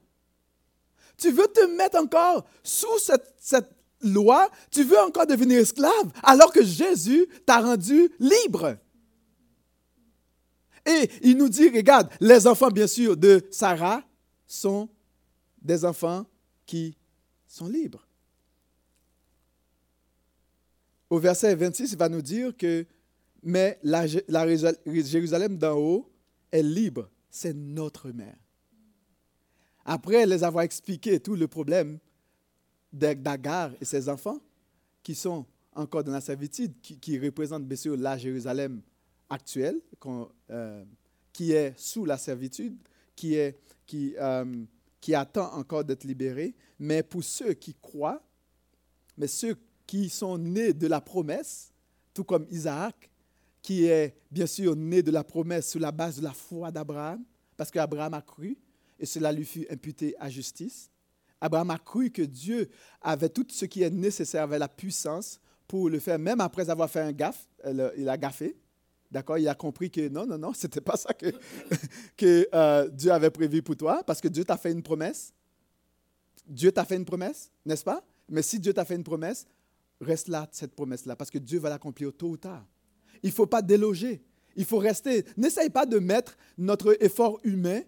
Tu 1.16 1.30
veux 1.30 1.46
te 1.46 1.66
mettre 1.76 2.00
encore 2.00 2.44
sous 2.62 2.98
cette, 2.98 3.34
cette 3.38 3.70
loi, 4.00 4.50
tu 4.70 4.82
veux 4.82 4.98
encore 5.00 5.26
devenir 5.26 5.60
esclave, 5.60 6.10
alors 6.22 6.52
que 6.52 6.64
Jésus 6.64 7.26
t'a 7.46 7.60
rendu 7.60 8.10
libre. 8.18 8.76
Et 10.86 11.10
il 11.22 11.36
nous 11.36 11.48
dit, 11.48 11.68
regarde, 11.68 12.10
les 12.20 12.46
enfants, 12.46 12.68
bien 12.68 12.86
sûr, 12.86 13.16
de 13.16 13.46
Sarah, 13.50 14.02
sont 14.46 14.88
des 15.60 15.84
enfants 15.84 16.26
qui 16.66 16.96
sont 17.46 17.68
libres. 17.68 18.06
Au 21.10 21.18
verset 21.18 21.54
26, 21.54 21.92
il 21.92 21.98
va 21.98 22.08
nous 22.08 22.22
dire 22.22 22.56
que, 22.56 22.86
mais 23.42 23.78
la, 23.82 24.06
Jérusalem 24.06 25.58
d'en 25.58 25.76
haut 25.78 26.10
est 26.50 26.62
libre, 26.62 27.10
c'est 27.30 27.54
notre 27.54 28.10
mère. 28.10 28.36
Après 29.84 30.24
les 30.26 30.42
avoir 30.42 30.64
expliqué 30.64 31.20
tout 31.20 31.36
le 31.36 31.46
problème 31.46 31.98
d'Agar 32.92 33.72
et 33.80 33.84
ses 33.84 34.08
enfants, 34.08 34.40
qui 35.02 35.14
sont 35.14 35.44
encore 35.74 36.04
dans 36.04 36.12
la 36.12 36.20
servitude, 36.20 36.72
qui, 36.80 37.18
représentent 37.18 37.66
bien 37.66 37.76
sûr 37.76 37.96
la 37.96 38.16
Jérusalem 38.16 38.80
actuelle, 39.28 39.80
euh, 40.50 40.84
qui 41.32 41.52
est 41.52 41.74
sous 41.76 42.04
la 42.04 42.16
servitude, 42.16 42.76
qui 43.14 43.34
est 43.34 43.58
qui, 43.86 44.14
euh, 44.18 44.64
qui 45.00 45.14
attend 45.14 45.52
encore 45.54 45.84
d'être 45.84 46.04
libéré, 46.04 46.54
mais 46.78 47.02
pour 47.02 47.22
ceux 47.22 47.52
qui 47.52 47.74
croient, 47.74 48.22
mais 49.16 49.26
ceux 49.26 49.56
qui 49.86 50.08
sont 50.08 50.38
nés 50.38 50.72
de 50.72 50.86
la 50.86 51.00
promesse, 51.00 51.72
tout 52.14 52.24
comme 52.24 52.46
Isaac, 52.50 53.10
qui 53.60 53.84
est 53.84 54.16
bien 54.30 54.46
sûr 54.46 54.76
né 54.76 55.02
de 55.02 55.10
la 55.10 55.24
promesse 55.24 55.70
sur 55.70 55.80
la 55.80 55.92
base 55.92 56.16
de 56.18 56.22
la 56.22 56.32
foi 56.32 56.70
d'Abraham, 56.70 57.22
parce 57.56 57.70
qu'Abraham 57.70 58.14
a 58.14 58.22
cru 58.22 58.58
et 58.98 59.06
cela 59.06 59.32
lui 59.32 59.44
fut 59.44 59.66
imputé 59.70 60.14
à 60.18 60.28
justice. 60.30 60.90
Abraham 61.40 61.70
a 61.70 61.78
cru 61.78 62.10
que 62.10 62.22
Dieu 62.22 62.70
avait 63.00 63.28
tout 63.28 63.46
ce 63.50 63.64
qui 63.66 63.82
est 63.82 63.90
nécessaire, 63.90 64.44
avait 64.44 64.58
la 64.58 64.68
puissance 64.68 65.40
pour 65.66 65.90
le 65.90 65.98
faire, 65.98 66.18
même 66.18 66.40
après 66.40 66.70
avoir 66.70 66.88
fait 66.88 67.00
un 67.00 67.12
gaffe, 67.12 67.48
euh, 67.64 67.90
il 67.96 68.08
a 68.08 68.16
gaffé. 68.16 68.56
D'accord 69.14 69.38
Il 69.38 69.46
a 69.46 69.54
compris 69.54 69.92
que 69.92 70.08
non, 70.08 70.26
non, 70.26 70.36
non, 70.36 70.52
ce 70.54 70.66
n'était 70.66 70.80
pas 70.80 70.96
ça 70.96 71.14
que, 72.16 72.48
euh, 72.52 72.88
Dieu 72.88 73.12
avait 73.12 73.30
prévu 73.30 73.62
pour 73.62 73.76
toi, 73.76 74.02
parce 74.04 74.20
que 74.20 74.26
Dieu 74.26 74.44
t'a 74.44 74.56
fait 74.56 74.72
une 74.72 74.82
promesse. 74.82 75.32
Dieu 76.44 76.72
t'a 76.72 76.84
fait 76.84 76.96
une 76.96 77.04
promesse, 77.04 77.52
n'est-ce 77.64 77.84
pas? 77.84 78.04
Mais 78.28 78.42
si 78.42 78.58
Dieu 78.58 78.74
t'a 78.74 78.84
fait 78.84 78.96
une 78.96 79.04
promesse, 79.04 79.46
reste 80.00 80.26
là, 80.26 80.48
cette 80.50 80.74
promesse-là, 80.74 81.14
parce 81.14 81.30
que 81.30 81.38
Dieu 81.38 81.60
va 81.60 81.70
l'accomplir 81.70 82.12
tôt 82.12 82.30
ou 82.30 82.36
tard. 82.36 82.66
Il 83.22 83.28
ne 83.28 83.32
faut 83.32 83.46
pas 83.46 83.62
déloger. 83.62 84.20
Il 84.56 84.64
faut 84.64 84.78
rester. 84.78 85.24
N'essaye 85.36 85.70
pas 85.70 85.86
de 85.86 86.00
mettre 86.00 86.36
notre 86.58 87.00
effort 87.02 87.38
humain 87.44 87.82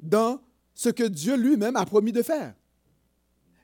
dans 0.00 0.40
ce 0.72 0.88
que 0.88 1.04
Dieu 1.04 1.36
lui-même 1.36 1.76
a 1.76 1.84
promis 1.84 2.12
de 2.12 2.22
faire. 2.22 2.54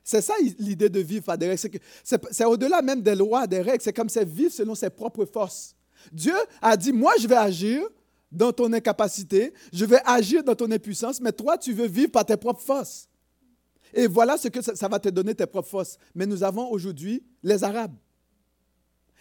C'est 0.03 0.21
ça 0.21 0.35
l'idée 0.59 0.89
de 0.89 0.99
vivre 0.99 1.35
des. 1.35 1.55
C'est 2.03 2.45
au-delà 2.45 2.83
même 2.83 3.01
des 3.01 3.15
lois, 3.15 3.47
des 3.47 3.61
règles. 3.61 3.81
C'est 3.81 3.93
comme 3.93 4.07
c'est 4.07 4.23
vivre 4.23 4.53
selon 4.53 4.75
ses 4.75 4.91
propres 4.91 5.25
forces. 5.25 5.76
Dieu 6.11 6.35
a 6.61 6.77
dit, 6.77 6.91
moi 6.91 7.13
je 7.19 7.27
vais 7.27 7.35
agir 7.35 7.87
dans 8.31 8.51
ton 8.51 8.71
incapacité, 8.73 9.53
je 9.71 9.85
vais 9.85 9.99
agir 10.05 10.43
dans 10.43 10.55
ton 10.55 10.69
impuissance, 10.71 11.21
mais 11.21 11.31
toi 11.31 11.57
tu 11.57 11.73
veux 11.73 11.87
vivre 11.87 12.11
par 12.11 12.25
tes 12.25 12.37
propres 12.37 12.61
forces. 12.61 13.07
Et 13.93 14.07
voilà 14.07 14.37
ce 14.37 14.47
que 14.49 14.61
ça, 14.61 14.87
va 14.87 14.99
te 14.99 15.09
donner 15.09 15.33
tes 15.33 15.45
propres 15.45 15.69
forces. 15.69 15.97
Mais 16.13 16.25
nous 16.25 16.43
avons 16.43 16.69
aujourd'hui 16.69 17.23
les 17.41 17.63
Arabes. 17.63 17.95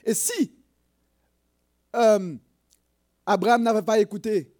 Et 0.04 0.14
si 0.14 0.52
euh, 1.94 2.34
Abraham 3.24 3.62
n'avait 3.62 3.82
pas 3.82 3.98
écouté 3.98 4.52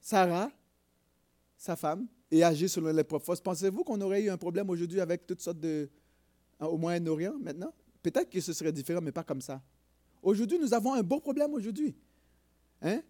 Sarah, 0.00 0.50
sa 1.56 1.76
femme, 1.76 2.06
et 2.30 2.42
agi 2.42 2.68
selon 2.68 2.92
les 2.92 3.04
propres 3.04 3.26
forces, 3.26 3.40
pensez-vous 3.40 3.84
qu'on 3.84 4.00
aurait 4.00 4.22
eu 4.22 4.30
un 4.30 4.36
problème 4.36 4.68
aujourd'hui 4.70 5.00
avec 5.00 5.26
toutes 5.26 5.40
sortes 5.40 5.60
de... 5.60 5.88
au 6.60 6.76
Moyen-Orient 6.76 7.34
maintenant? 7.40 7.72
Peut-être 8.02 8.30
que 8.30 8.40
ce 8.40 8.52
serait 8.52 8.72
différent, 8.72 9.00
mais 9.00 9.12
pas 9.12 9.24
comme 9.24 9.40
ça. 9.40 9.60
Aujourd'hui, 10.26 10.58
nous 10.58 10.74
avons 10.74 10.92
un 10.92 11.04
beau 11.04 11.20
problème 11.20 11.54
aujourd'hui. 11.54 11.94
Hein? 12.82 13.00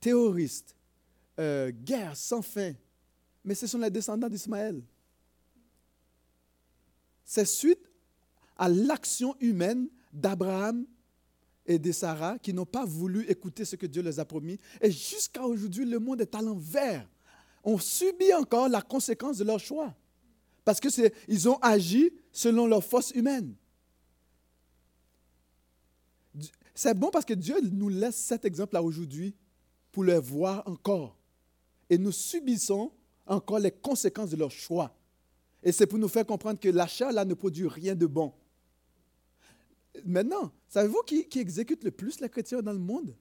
Terroristes, 0.00 0.74
euh, 1.38 1.70
guerre 1.70 2.16
sans 2.16 2.42
fin. 2.42 2.72
Mais 3.44 3.54
ce 3.54 3.68
sont 3.68 3.78
les 3.78 3.88
descendants 3.88 4.28
d'Ismaël. 4.28 4.82
C'est 7.24 7.44
suite 7.44 7.88
à 8.56 8.68
l'action 8.68 9.36
humaine 9.38 9.86
d'Abraham 10.12 10.84
et 11.66 11.78
de 11.78 11.92
Sarah 11.92 12.36
qui 12.40 12.52
n'ont 12.52 12.66
pas 12.66 12.84
voulu 12.84 13.24
écouter 13.30 13.64
ce 13.64 13.76
que 13.76 13.86
Dieu 13.86 14.02
les 14.02 14.18
a 14.18 14.24
promis. 14.24 14.58
Et 14.80 14.90
jusqu'à 14.90 15.44
aujourd'hui, 15.44 15.84
le 15.84 16.00
monde 16.00 16.20
est 16.20 16.34
à 16.34 16.42
l'envers. 16.42 17.08
On 17.62 17.78
subit 17.78 18.34
encore 18.34 18.68
la 18.68 18.82
conséquence 18.82 19.38
de 19.38 19.44
leur 19.44 19.60
choix. 19.60 19.94
Parce 20.64 20.80
qu'ils 20.80 21.48
ont 21.48 21.58
agi 21.58 22.10
selon 22.32 22.66
leur 22.66 22.82
force 22.82 23.12
humaine. 23.12 23.54
C'est 26.78 26.92
bon 26.92 27.10
parce 27.10 27.24
que 27.24 27.32
Dieu 27.32 27.56
nous 27.72 27.88
laisse 27.88 28.16
cet 28.16 28.44
exemple-là 28.44 28.82
aujourd'hui 28.82 29.34
pour 29.90 30.04
le 30.04 30.18
voir 30.18 30.62
encore. 30.68 31.16
Et 31.88 31.96
nous 31.96 32.12
subissons 32.12 32.92
encore 33.26 33.58
les 33.58 33.70
conséquences 33.70 34.28
de 34.28 34.36
leur 34.36 34.50
choix. 34.50 34.94
Et 35.62 35.72
c'est 35.72 35.86
pour 35.86 35.98
nous 35.98 36.06
faire 36.06 36.26
comprendre 36.26 36.60
que 36.60 36.68
la 36.68 36.86
chair, 36.86 37.12
là, 37.12 37.24
ne 37.24 37.32
produit 37.32 37.66
rien 37.66 37.94
de 37.94 38.04
bon. 38.04 38.30
Maintenant, 40.04 40.52
savez-vous 40.68 41.00
qui, 41.06 41.26
exécute 41.40 41.82
le 41.82 41.90
plus 41.90 42.20
les 42.20 42.28
chrétiens 42.28 42.60
dans 42.60 42.74
le 42.74 42.78
monde? 42.78 43.16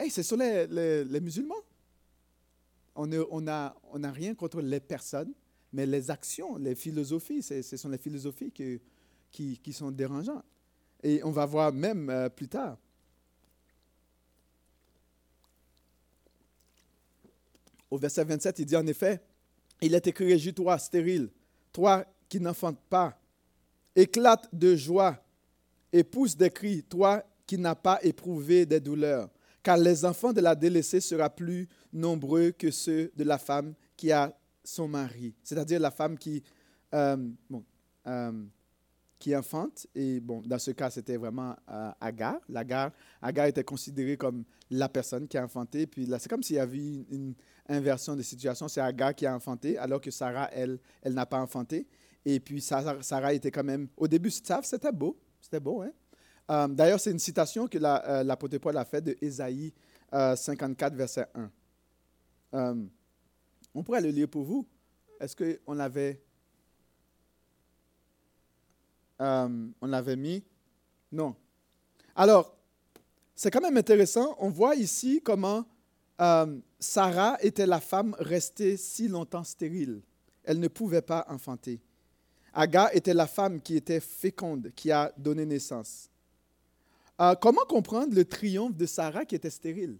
hey, 0.00 0.10
ce 0.10 0.24
sont 0.24 0.36
les, 0.36 1.20
musulmans. 1.20 1.62
On 2.96 3.06
n'a 3.06 3.72
rien 4.12 4.34
contre 4.34 4.60
les 4.60 4.80
personnes, 4.80 5.32
mais 5.72 5.86
les 5.86 6.10
actions, 6.10 6.56
les 6.56 6.74
philosophies, 6.74 7.40
ce 7.40 7.76
sont 7.76 7.88
les 7.88 7.98
philosophies 7.98 8.50
qui 8.50 9.72
sont 9.72 9.92
dérangeantes. 9.92 10.44
Et 11.02 11.22
on 11.24 11.30
va 11.30 11.46
voir 11.46 11.72
même 11.72 12.10
euh, 12.10 12.28
plus 12.28 12.48
tard. 12.48 12.76
Au 17.90 17.98
verset 17.98 18.24
27, 18.24 18.58
il 18.60 18.66
dit 18.66 18.76
en 18.76 18.86
effet, 18.86 19.20
il 19.80 19.94
est 19.94 20.06
écrit, 20.06 20.26
réjouis-toi, 20.26 20.78
stérile, 20.78 21.30
toi 21.72 22.04
qui 22.28 22.38
n'enfantes 22.38 22.80
pas, 22.88 23.18
éclate 23.96 24.48
de 24.52 24.76
joie 24.76 25.18
et 25.92 26.04
pousse 26.04 26.36
des 26.36 26.50
cris, 26.50 26.82
toi 26.84 27.24
qui 27.46 27.58
n'as 27.58 27.74
pas 27.74 27.98
éprouvé 28.02 28.64
des 28.64 28.78
douleurs, 28.78 29.28
car 29.62 29.76
les 29.76 30.04
enfants 30.04 30.32
de 30.32 30.40
la 30.40 30.54
délaissée 30.54 31.00
seront 31.00 31.28
plus 31.28 31.68
nombreux 31.92 32.52
que 32.52 32.70
ceux 32.70 33.10
de 33.16 33.24
la 33.24 33.38
femme 33.38 33.74
qui 33.96 34.12
a 34.12 34.32
son 34.62 34.86
mari, 34.86 35.34
c'est-à-dire 35.42 35.80
la 35.80 35.90
femme 35.90 36.16
qui, 36.16 36.42
euh, 36.94 37.16
bon, 37.48 37.64
euh, 38.06 38.32
qui 39.20 39.36
enfante. 39.36 39.86
Et 39.94 40.18
bon, 40.18 40.42
dans 40.44 40.58
ce 40.58 40.72
cas, 40.72 40.90
c'était 40.90 41.16
vraiment 41.16 41.54
euh, 41.70 41.90
Agar. 42.00 42.40
L'agar, 42.48 42.90
Agar 43.22 43.46
était 43.46 43.62
considérée 43.62 44.16
comme 44.16 44.42
la 44.70 44.88
personne 44.88 45.28
qui 45.28 45.38
a 45.38 45.44
enfanté. 45.44 45.86
Puis 45.86 46.06
là, 46.06 46.18
c'est 46.18 46.28
comme 46.28 46.42
s'il 46.42 46.56
y 46.56 46.58
avait 46.58 46.78
une, 46.78 47.04
une 47.10 47.34
inversion 47.68 48.16
de 48.16 48.22
situation. 48.22 48.66
C'est 48.66 48.80
Agar 48.80 49.14
qui 49.14 49.26
a 49.26 49.36
enfanté, 49.36 49.78
alors 49.78 50.00
que 50.00 50.10
Sarah, 50.10 50.50
elle, 50.52 50.78
elle 51.02 51.14
n'a 51.14 51.26
pas 51.26 51.40
enfanté. 51.40 51.86
Et 52.24 52.40
puis 52.40 52.60
Sarah, 52.60 53.00
Sarah 53.02 53.32
était 53.32 53.50
quand 53.50 53.62
même, 53.64 53.88
au 53.96 54.08
début, 54.08 54.30
c'était 54.30 54.92
beau. 54.92 55.16
C'était 55.40 55.60
beau, 55.60 55.82
hein? 55.82 55.92
Euh, 56.50 56.66
D'ailleurs, 56.66 56.98
c'est 56.98 57.12
une 57.12 57.18
citation 57.20 57.68
que 57.68 57.78
la- 57.78 58.04
euh, 58.08 58.22
l'apôtre 58.24 58.58
Paul 58.58 58.76
a 58.76 58.84
faite 58.84 59.04
de 59.04 59.16
Ésaïe 59.20 59.72
euh, 60.12 60.34
54, 60.34 60.94
verset 60.94 61.26
1. 61.34 61.50
Euh, 62.54 62.74
on 63.74 63.82
pourrait 63.84 64.00
le 64.00 64.08
lire 64.08 64.28
pour 64.28 64.42
vous. 64.42 64.66
Est-ce 65.20 65.36
qu'on 65.36 65.74
l'avait 65.74 66.20
euh, 69.20 69.66
on 69.80 69.86
l'avait 69.86 70.16
mis? 70.16 70.42
Non. 71.12 71.34
Alors, 72.16 72.54
c'est 73.34 73.50
quand 73.50 73.60
même 73.60 73.76
intéressant. 73.76 74.36
On 74.38 74.50
voit 74.50 74.74
ici 74.74 75.20
comment 75.24 75.64
euh, 76.20 76.58
Sarah 76.78 77.38
était 77.40 77.66
la 77.66 77.80
femme 77.80 78.14
restée 78.18 78.76
si 78.76 79.08
longtemps 79.08 79.44
stérile. 79.44 80.02
Elle 80.44 80.60
ne 80.60 80.68
pouvait 80.68 81.02
pas 81.02 81.26
enfanter. 81.28 81.80
Agar 82.52 82.94
était 82.94 83.14
la 83.14 83.26
femme 83.26 83.60
qui 83.60 83.76
était 83.76 84.00
féconde, 84.00 84.72
qui 84.74 84.90
a 84.90 85.12
donné 85.16 85.46
naissance. 85.46 86.10
Euh, 87.20 87.34
comment 87.34 87.64
comprendre 87.68 88.14
le 88.14 88.24
triomphe 88.24 88.76
de 88.76 88.86
Sarah 88.86 89.24
qui 89.24 89.34
était 89.34 89.50
stérile? 89.50 89.98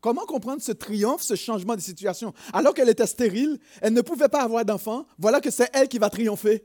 Comment 0.00 0.26
comprendre 0.26 0.60
ce 0.62 0.72
triomphe, 0.72 1.22
ce 1.22 1.34
changement 1.34 1.74
de 1.74 1.80
situation? 1.80 2.34
Alors 2.52 2.74
qu'elle 2.74 2.88
était 2.88 3.06
stérile, 3.06 3.58
elle 3.80 3.94
ne 3.94 4.02
pouvait 4.02 4.28
pas 4.28 4.42
avoir 4.42 4.64
d'enfant. 4.64 5.06
Voilà 5.18 5.40
que 5.40 5.50
c'est 5.50 5.70
elle 5.72 5.88
qui 5.88 5.98
va 5.98 6.10
triompher. 6.10 6.62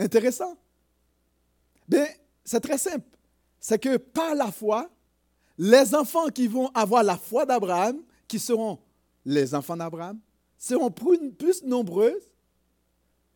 Intéressant. 0.00 0.56
Bien, 1.86 2.06
c'est 2.42 2.60
très 2.60 2.78
simple. 2.78 3.06
C'est 3.60 3.78
que 3.78 3.98
par 3.98 4.34
la 4.34 4.50
foi, 4.50 4.88
les 5.58 5.94
enfants 5.94 6.28
qui 6.28 6.48
vont 6.48 6.68
avoir 6.68 7.02
la 7.02 7.18
foi 7.18 7.44
d'Abraham, 7.44 8.00
qui 8.26 8.38
seront 8.38 8.78
les 9.26 9.54
enfants 9.54 9.76
d'Abraham, 9.76 10.18
seront 10.56 10.90
plus, 10.90 11.62
nombreux. 11.64 12.18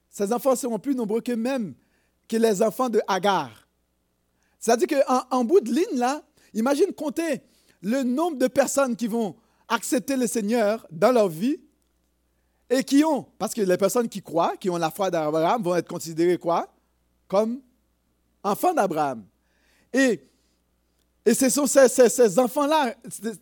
Ces 0.08 0.32
enfants 0.32 0.56
seront 0.56 0.78
plus 0.78 0.94
nombreux 0.94 1.20
que 1.20 1.32
même 1.32 1.74
que 2.26 2.38
les 2.38 2.62
enfants 2.62 2.88
de 2.88 3.02
Hagar. 3.06 3.68
C'est-à-dire 4.58 4.88
qu'en 4.88 5.22
en 5.30 5.44
bout 5.44 5.60
de 5.60 5.70
ligne, 5.70 5.98
là, 5.98 6.22
imagine 6.54 6.94
compter 6.94 7.42
le 7.82 8.02
nombre 8.04 8.38
de 8.38 8.46
personnes 8.46 8.96
qui 8.96 9.06
vont 9.06 9.36
accepter 9.68 10.16
le 10.16 10.26
Seigneur 10.26 10.86
dans 10.90 11.12
leur 11.12 11.28
vie 11.28 11.60
et 12.76 12.82
qui 12.82 13.04
ont, 13.04 13.24
parce 13.38 13.54
que 13.54 13.60
les 13.62 13.76
personnes 13.76 14.08
qui 14.08 14.20
croient, 14.20 14.56
qui 14.58 14.68
ont 14.68 14.76
la 14.76 14.90
foi 14.90 15.10
d'Abraham, 15.10 15.62
vont 15.62 15.76
être 15.76 15.88
considérées 15.88 16.38
quoi? 16.38 16.68
Comme 17.28 17.60
enfants 18.42 18.74
d'Abraham. 18.74 19.24
Et, 19.92 20.20
et 21.24 21.34
ce 21.34 21.48
sont 21.48 21.66
ces, 21.66 21.88
ces- 21.88 22.08
ces 22.08 22.38
enfants-là, 22.38 22.94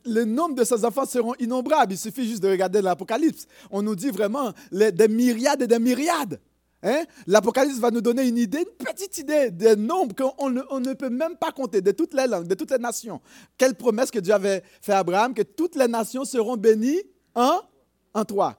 le 0.04 0.24
nombre 0.24 0.54
de 0.54 0.64
ces 0.64 0.84
enfants 0.84 1.06
seront 1.06 1.34
innombrables. 1.38 1.94
Il 1.94 1.98
suffit 1.98 2.28
juste 2.28 2.42
de 2.42 2.48
regarder 2.50 2.82
l'Apocalypse. 2.82 3.46
On 3.70 3.80
nous 3.80 3.96
dit 3.96 4.10
vraiment 4.10 4.52
des 4.70 5.08
myriades 5.08 5.62
et 5.62 5.66
des 5.66 5.78
myriades. 5.78 6.38
Hein? 6.82 7.04
L'Apocalypse 7.26 7.78
va 7.78 7.90
nous 7.90 8.00
donner 8.02 8.28
une 8.28 8.36
idée, 8.38 8.58
une 8.58 8.86
petite 8.86 9.16
idée 9.18 9.50
des 9.50 9.76
nombres 9.76 10.14
qu'on 10.14 10.50
ne, 10.50 10.60
on 10.68 10.80
ne 10.80 10.92
peut 10.92 11.10
même 11.10 11.36
pas 11.36 11.52
compter, 11.52 11.80
de 11.80 11.92
toutes 11.92 12.12
les 12.12 12.26
langues, 12.26 12.46
de 12.46 12.54
toutes 12.54 12.70
les 12.72 12.78
nations. 12.78 13.20
Quelle 13.56 13.74
promesse 13.74 14.10
que 14.10 14.18
Dieu 14.18 14.34
avait 14.34 14.62
fait 14.82 14.92
à 14.92 14.98
Abraham, 14.98 15.32
que 15.32 15.42
toutes 15.42 15.76
les 15.76 15.88
nations 15.88 16.24
seront 16.24 16.56
bénies 16.56 17.00
en, 17.34 17.60
en 18.12 18.24
toi. 18.24 18.58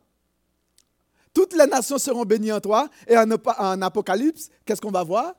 Toutes 1.34 1.54
les 1.56 1.66
nations 1.66 1.98
seront 1.98 2.24
bénies 2.24 2.52
en 2.52 2.60
toi. 2.60 2.90
Et 3.08 3.18
en, 3.18 3.30
Ap- 3.32 3.56
en 3.60 3.82
Apocalypse, 3.82 4.50
qu'est-ce 4.66 4.80
qu'on 4.82 4.92
va 4.92 5.04
voir? 5.04 5.34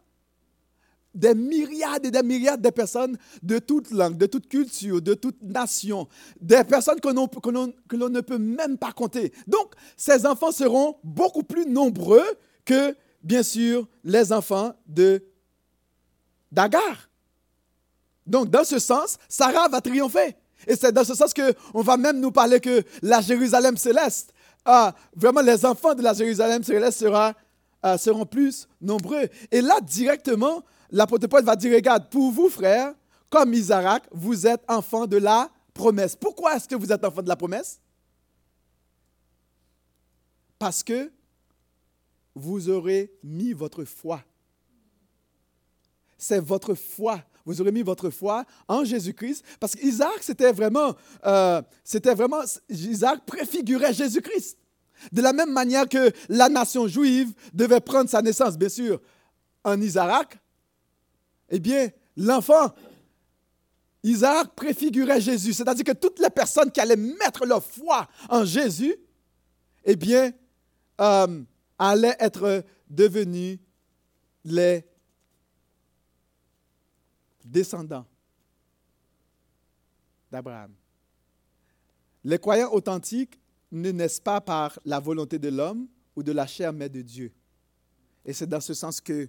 Des 1.14 1.34
myriades 1.34 2.06
et 2.06 2.10
des 2.10 2.22
myriades 2.24 2.60
de 2.60 2.70
personnes 2.70 3.16
de 3.40 3.60
toutes 3.60 3.92
langues, 3.92 4.16
de 4.16 4.26
toute 4.26 4.48
culture, 4.48 5.00
de 5.00 5.14
toute 5.14 5.40
nation. 5.42 6.08
Des 6.40 6.64
personnes 6.64 6.98
que 7.00 7.08
l'on 7.96 8.08
ne 8.08 8.20
peut 8.20 8.38
même 8.38 8.76
pas 8.76 8.90
compter. 8.90 9.32
Donc, 9.46 9.74
ces 9.96 10.26
enfants 10.26 10.50
seront 10.50 10.96
beaucoup 11.04 11.44
plus 11.44 11.66
nombreux 11.66 12.26
que, 12.64 12.96
bien 13.22 13.44
sûr, 13.44 13.86
les 14.02 14.32
enfants 14.32 14.74
de 14.86 15.22
d'Agar. 16.50 17.08
Donc, 18.26 18.50
dans 18.50 18.64
ce 18.64 18.78
sens, 18.78 19.16
Sarah 19.28 19.68
va 19.68 19.80
triompher. 19.80 20.34
Et 20.66 20.74
c'est 20.76 20.92
dans 20.92 21.04
ce 21.04 21.14
sens 21.14 21.32
qu'on 21.34 21.82
va 21.82 21.96
même 21.96 22.18
nous 22.20 22.32
parler 22.32 22.58
que 22.58 22.82
la 23.02 23.20
Jérusalem 23.20 23.76
céleste, 23.76 24.32
ah, 24.64 24.94
vraiment 25.14 25.42
les 25.42 25.64
enfants 25.64 25.94
de 25.94 26.02
la 26.02 26.14
Jérusalem 26.14 26.62
ah, 27.82 27.98
seront 27.98 28.24
plus 28.24 28.66
nombreux. 28.80 29.28
Et 29.50 29.60
là, 29.60 29.80
directement, 29.80 30.62
l'apôtre 30.90 31.26
Paul 31.26 31.44
va 31.44 31.56
dire, 31.56 31.74
regarde, 31.74 32.08
pour 32.08 32.30
vous, 32.30 32.48
frères, 32.48 32.94
comme 33.28 33.52
Isaac, 33.52 34.04
vous 34.12 34.46
êtes 34.46 34.62
enfants 34.68 35.06
de 35.06 35.16
la 35.18 35.50
promesse. 35.74 36.16
Pourquoi 36.16 36.56
est-ce 36.56 36.68
que 36.68 36.76
vous 36.76 36.92
êtes 36.92 37.04
enfants 37.04 37.22
de 37.22 37.28
la 37.28 37.36
promesse? 37.36 37.80
Parce 40.58 40.82
que 40.82 41.10
vous 42.34 42.68
aurez 42.70 43.12
mis 43.22 43.52
votre 43.52 43.84
foi. 43.84 44.22
C'est 46.16 46.40
votre 46.40 46.74
foi. 46.74 47.20
Vous 47.44 47.60
aurez 47.60 47.72
mis 47.72 47.82
votre 47.82 48.10
foi 48.10 48.44
en 48.68 48.84
Jésus-Christ. 48.84 49.44
Parce 49.60 49.74
qu'Isaac, 49.74 50.22
c'était 50.22 50.52
vraiment, 50.52 50.94
euh, 51.26 51.60
c'était 51.82 52.14
vraiment, 52.14 52.40
Isaac 52.68 53.24
préfigurait 53.26 53.92
Jésus-Christ. 53.92 54.58
De 55.12 55.20
la 55.20 55.32
même 55.32 55.52
manière 55.52 55.88
que 55.88 56.10
la 56.28 56.48
nation 56.48 56.88
juive 56.88 57.32
devait 57.52 57.80
prendre 57.80 58.08
sa 58.08 58.22
naissance, 58.22 58.56
bien 58.56 58.68
sûr, 58.68 59.00
en 59.62 59.80
Isaac, 59.80 60.38
eh 61.50 61.58
bien, 61.58 61.88
l'enfant, 62.16 62.72
Isaac 64.02 64.54
préfigurait 64.54 65.20
Jésus. 65.20 65.52
C'est-à-dire 65.52 65.84
que 65.84 65.92
toutes 65.92 66.20
les 66.20 66.30
personnes 66.30 66.70
qui 66.70 66.80
allaient 66.80 66.96
mettre 66.96 67.44
leur 67.44 67.62
foi 67.62 68.08
en 68.28 68.44
Jésus, 68.44 68.94
eh 69.84 69.96
bien, 69.96 70.32
euh, 71.00 71.42
allaient 71.78 72.16
être 72.20 72.64
devenus 72.88 73.58
les 74.44 74.84
descendants 77.44 78.06
d'Abraham. 80.30 80.72
Les 82.24 82.38
croyants 82.38 82.72
authentiques 82.72 83.38
ne 83.70 83.90
naissent 83.90 84.20
pas 84.20 84.40
par 84.40 84.78
la 84.84 84.98
volonté 84.98 85.38
de 85.38 85.48
l'homme 85.48 85.86
ou 86.16 86.22
de 86.22 86.32
la 86.32 86.46
chair, 86.46 86.72
mais 86.72 86.88
de 86.88 87.02
Dieu. 87.02 87.32
Et 88.24 88.32
c'est 88.32 88.46
dans 88.46 88.60
ce 88.60 88.72
sens 88.72 89.00
que 89.00 89.28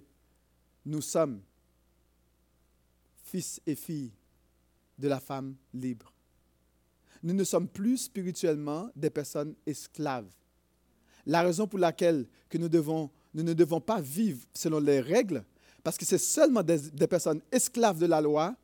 nous 0.84 1.02
sommes 1.02 1.42
fils 3.24 3.60
et 3.66 3.74
filles 3.74 4.12
de 4.98 5.08
la 5.08 5.20
femme 5.20 5.56
libre. 5.74 6.12
Nous 7.22 7.34
ne 7.34 7.44
sommes 7.44 7.68
plus 7.68 7.98
spirituellement 7.98 8.88
des 8.94 9.10
personnes 9.10 9.54
esclaves. 9.66 10.30
La 11.26 11.42
raison 11.42 11.66
pour 11.66 11.78
laquelle 11.78 12.26
que 12.48 12.56
nous, 12.56 12.68
nous 13.34 13.42
ne 13.42 13.52
devons 13.52 13.80
pas 13.80 14.00
vivre 14.00 14.46
selon 14.54 14.78
les 14.78 15.00
règles, 15.00 15.44
parce 15.86 15.96
que 15.96 16.04
c'est 16.04 16.18
seulement 16.18 16.64
des, 16.64 17.06
personnes 17.06 17.40
esclaves 17.52 18.00
de 18.00 18.06
la 18.06 18.20
loi 18.20 18.56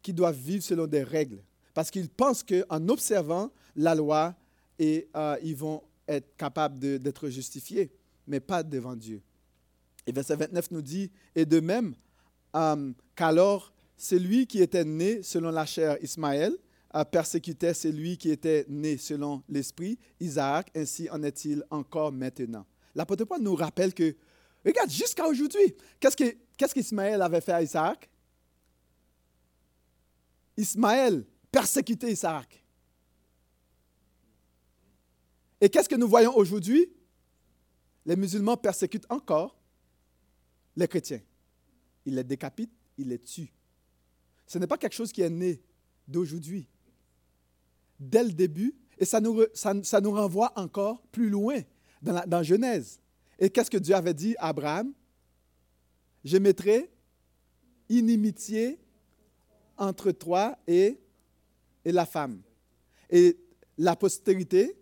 qui 0.00 0.12
doivent 0.12 0.38
vivre 0.38 0.62
selon 0.62 0.86
des 0.86 1.02
règles. 1.02 1.42
Parce 1.74 1.90
qu'ils 1.90 2.08
pensent 2.08 2.44
qu'en 2.44 2.88
observant 2.88 3.50
la 3.74 3.96
loi, 3.96 4.32
euh, 4.80 5.36
ils 5.42 5.56
vont 5.56 5.82
être 6.06 6.36
capables 6.36 6.78
d'être 7.00 7.28
justifiés, 7.30 7.90
mais 8.28 8.38
pas 8.38 8.62
devant 8.62 8.94
Dieu. 8.94 9.20
Et 10.06 10.12
verset 10.12 10.36
29 10.36 10.70
nous 10.70 10.82
dit, 10.82 11.10
et 11.34 11.44
de 11.44 11.58
même, 11.58 11.96
euh, 12.54 12.92
qu'alors 13.16 13.72
celui 13.96 14.46
qui 14.46 14.62
était 14.62 14.84
né 14.84 15.24
selon 15.24 15.50
la 15.50 15.66
chair, 15.66 15.96
Ismaël, 16.00 16.56
euh, 16.94 17.02
persécutait 17.02 17.74
celui 17.74 18.16
qui 18.16 18.30
était 18.30 18.66
né 18.68 18.98
selon 18.98 19.42
l'esprit, 19.48 19.98
Isaac, 20.20 20.70
ainsi 20.76 21.10
en 21.10 21.24
est-il 21.24 21.64
encore 21.70 22.12
maintenant. 22.12 22.64
L'apôtre 22.94 23.24
Paul 23.24 23.42
nous 23.42 23.56
rappelle 23.56 23.92
que, 23.92 24.14
regarde, 24.64 24.90
jusqu'à 24.90 25.26
aujourd'hui, 25.26 25.74
qu'est-ce 25.98 26.16
que- 26.16 26.36
qu'est-ce 26.56 26.74
qu'Ismaël 26.74 27.20
avait 27.22 27.40
fait 27.40 27.52
à 27.52 27.62
Isaac? 27.62 28.08
Ismaël 30.56 31.24
persécutait 31.50 32.12
Isaac. 32.12 32.62
Et 35.60 35.68
qu'est-ce 35.68 35.88
que 35.88 35.94
nous 35.94 36.08
voyons 36.08 36.36
aujourd'hui? 36.36 36.92
Les 38.04 38.16
musulmans 38.16 38.56
persécutent 38.56 39.06
encore 39.08 39.56
les 40.76 40.88
chrétiens. 40.88 41.20
Ils 42.04 42.16
les 42.16 42.24
décapitent, 42.24 42.72
ils 42.98 43.08
les 43.08 43.18
tuent. 43.18 43.52
Ce 44.46 44.58
n'est 44.58 44.66
pas 44.66 44.76
quelque 44.76 44.94
chose 44.94 45.12
qui 45.12 45.22
est 45.22 45.30
né 45.30 45.62
d'aujourd'hui. 46.08 46.68
Dès 47.98 48.24
le 48.24 48.32
début, 48.32 48.74
et 48.98 49.04
ça 49.04 49.20
nous, 49.20 49.44
ça, 49.54 50.00
nous 50.00 50.10
renvoie 50.10 50.52
encore 50.56 51.00
plus 51.12 51.30
loin 51.30 51.60
dans 52.02 52.42
Genèse. 52.42 53.00
Et 53.38 53.48
qu'est-ce 53.48 53.70
que 53.70 53.78
Dieu 53.78 53.94
avait 53.94 54.14
dit 54.14 54.34
à 54.38 54.48
Abraham? 54.48 54.92
Je 56.24 56.38
mettrai 56.38 56.90
inimitié 57.88 58.78
entre 59.76 60.12
toi 60.12 60.56
et, 60.66 60.98
la 61.84 62.06
femme. 62.06 62.40
Et 63.10 63.36
la 63.76 63.96
postérité, 63.96 64.76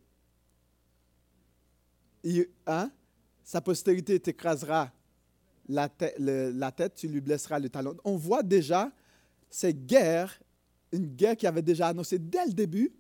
hein, 2.66 2.90
sa 3.42 3.61
postérité 3.61 4.20
t'écrasera 4.20 4.92
la, 5.68 5.88
tête, 5.88 6.94
tu 6.94 7.09
lui 7.09 7.20
blesseras 7.20 7.59
le 7.59 7.68
talon. 7.68 7.96
On 8.05 8.16
voit 8.16 8.42
déjà 8.42 8.92
ces 9.48 9.72
guerres, 9.72 10.38
une 10.92 11.07
guerre 11.07 11.37
qui 11.37 11.46
avait 11.46 11.62
déjà 11.62 11.88
annoncé 11.88 12.18
dès 12.18 12.44
le 12.46 12.53
début 12.53 12.92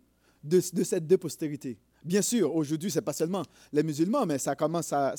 de, 0.42 0.60
de 0.72 0.84
cette 0.84 1.06
deux 1.06 1.18
postérités. 1.18 1.78
Bien 2.04 2.22
sûr, 2.22 2.54
aujourd'hui, 2.54 2.90
ce 2.90 2.98
n'est 2.98 3.04
pas 3.04 3.12
seulement 3.12 3.42
les 3.72 3.82
musulmans, 3.82 4.24
mais 4.24 4.38
ça 4.38 4.56
commence 4.56 4.92
à. 4.92 5.14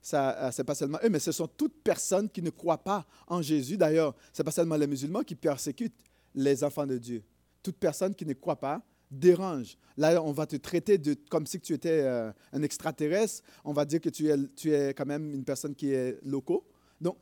Ça, 0.00 0.50
c'est 0.52 0.64
pas 0.64 0.74
seulement 0.74 0.98
eux, 1.04 1.08
mais 1.08 1.18
ce 1.18 1.32
sont 1.32 1.46
toutes 1.48 1.82
personnes 1.82 2.28
qui 2.28 2.42
ne 2.42 2.50
croient 2.50 2.82
pas 2.82 3.06
en 3.26 3.40
Jésus. 3.42 3.76
D'ailleurs, 3.76 4.14
ce 4.32 4.42
n'est 4.42 4.44
pas 4.44 4.50
seulement 4.50 4.76
les 4.76 4.86
musulmans 4.86 5.22
qui 5.22 5.34
persécutent 5.34 6.00
les 6.34 6.64
enfants 6.64 6.86
de 6.86 6.98
Dieu. 6.98 7.22
Toute 7.62 7.76
personne 7.76 8.14
qui 8.14 8.26
ne 8.26 8.32
croit 8.34 8.58
pas 8.58 8.82
dérange. 9.10 9.76
Là, 9.96 10.22
on 10.22 10.32
va 10.32 10.46
te 10.46 10.56
traiter 10.56 11.00
comme 11.28 11.46
si 11.46 11.60
tu 11.60 11.74
étais 11.74 12.00
euh, 12.02 12.32
un 12.52 12.62
extraterrestre. 12.62 13.44
On 13.64 13.72
va 13.72 13.84
dire 13.84 14.00
que 14.00 14.08
tu 14.08 14.28
es, 14.28 14.36
tu 14.56 14.72
es 14.72 14.94
quand 14.94 15.06
même 15.06 15.34
une 15.34 15.44
personne 15.44 15.74
qui 15.74 15.92
est 15.92 16.18
locaux. 16.24 16.66
Donc, 17.00 17.18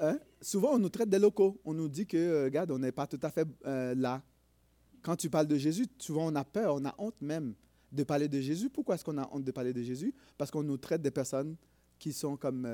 hein, 0.00 0.18
souvent, 0.40 0.74
on 0.74 0.78
nous 0.78 0.88
traite 0.88 1.10
des 1.10 1.18
locaux. 1.18 1.60
On 1.64 1.74
nous 1.74 1.88
dit 1.88 2.06
que, 2.06 2.16
euh, 2.16 2.44
regarde, 2.44 2.70
on 2.70 2.78
n'est 2.78 2.92
pas 2.92 3.06
tout 3.06 3.20
à 3.22 3.30
fait 3.30 3.46
euh, 3.66 3.94
là. 3.94 4.22
Quand 5.02 5.16
tu 5.16 5.28
parles 5.28 5.46
de 5.46 5.58
Jésus, 5.58 5.86
souvent 5.98 6.32
on 6.32 6.34
a 6.34 6.44
peur, 6.44 6.76
on 6.76 6.84
a 6.86 6.94
honte 6.96 7.20
même 7.20 7.54
de 7.94 8.04
parler 8.04 8.28
de 8.28 8.40
Jésus. 8.40 8.68
Pourquoi 8.68 8.96
est-ce 8.96 9.04
qu'on 9.04 9.18
a 9.18 9.28
honte 9.32 9.44
de 9.44 9.52
parler 9.52 9.72
de 9.72 9.82
Jésus? 9.82 10.14
Parce 10.36 10.50
qu'on 10.50 10.62
nous 10.62 10.76
traite 10.76 11.00
des 11.00 11.10
personnes 11.10 11.56
qui 11.98 12.12
sont 12.12 12.36
comme 12.36 12.68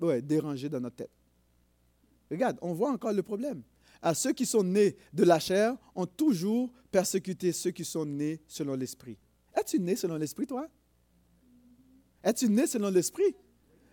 ouais, 0.00 0.22
dérangées 0.22 0.68
dans 0.68 0.80
notre 0.80 0.96
tête. 0.96 1.10
Regarde, 2.30 2.58
on 2.62 2.72
voit 2.72 2.90
encore 2.90 3.12
le 3.12 3.22
problème. 3.22 3.62
À 4.02 4.14
ceux 4.14 4.32
qui 4.32 4.46
sont 4.46 4.62
nés 4.62 4.96
de 5.12 5.24
la 5.24 5.38
chair 5.38 5.76
ont 5.94 6.06
toujours 6.06 6.70
persécuté 6.90 7.52
ceux 7.52 7.70
qui 7.70 7.84
sont 7.84 8.04
nés 8.04 8.40
selon 8.46 8.74
l'esprit. 8.74 9.18
Es-tu 9.58 9.80
né 9.80 9.96
selon 9.96 10.16
l'esprit, 10.16 10.46
toi? 10.46 10.68
Es-tu 12.22 12.48
né 12.48 12.66
selon 12.66 12.90
l'esprit? 12.90 13.34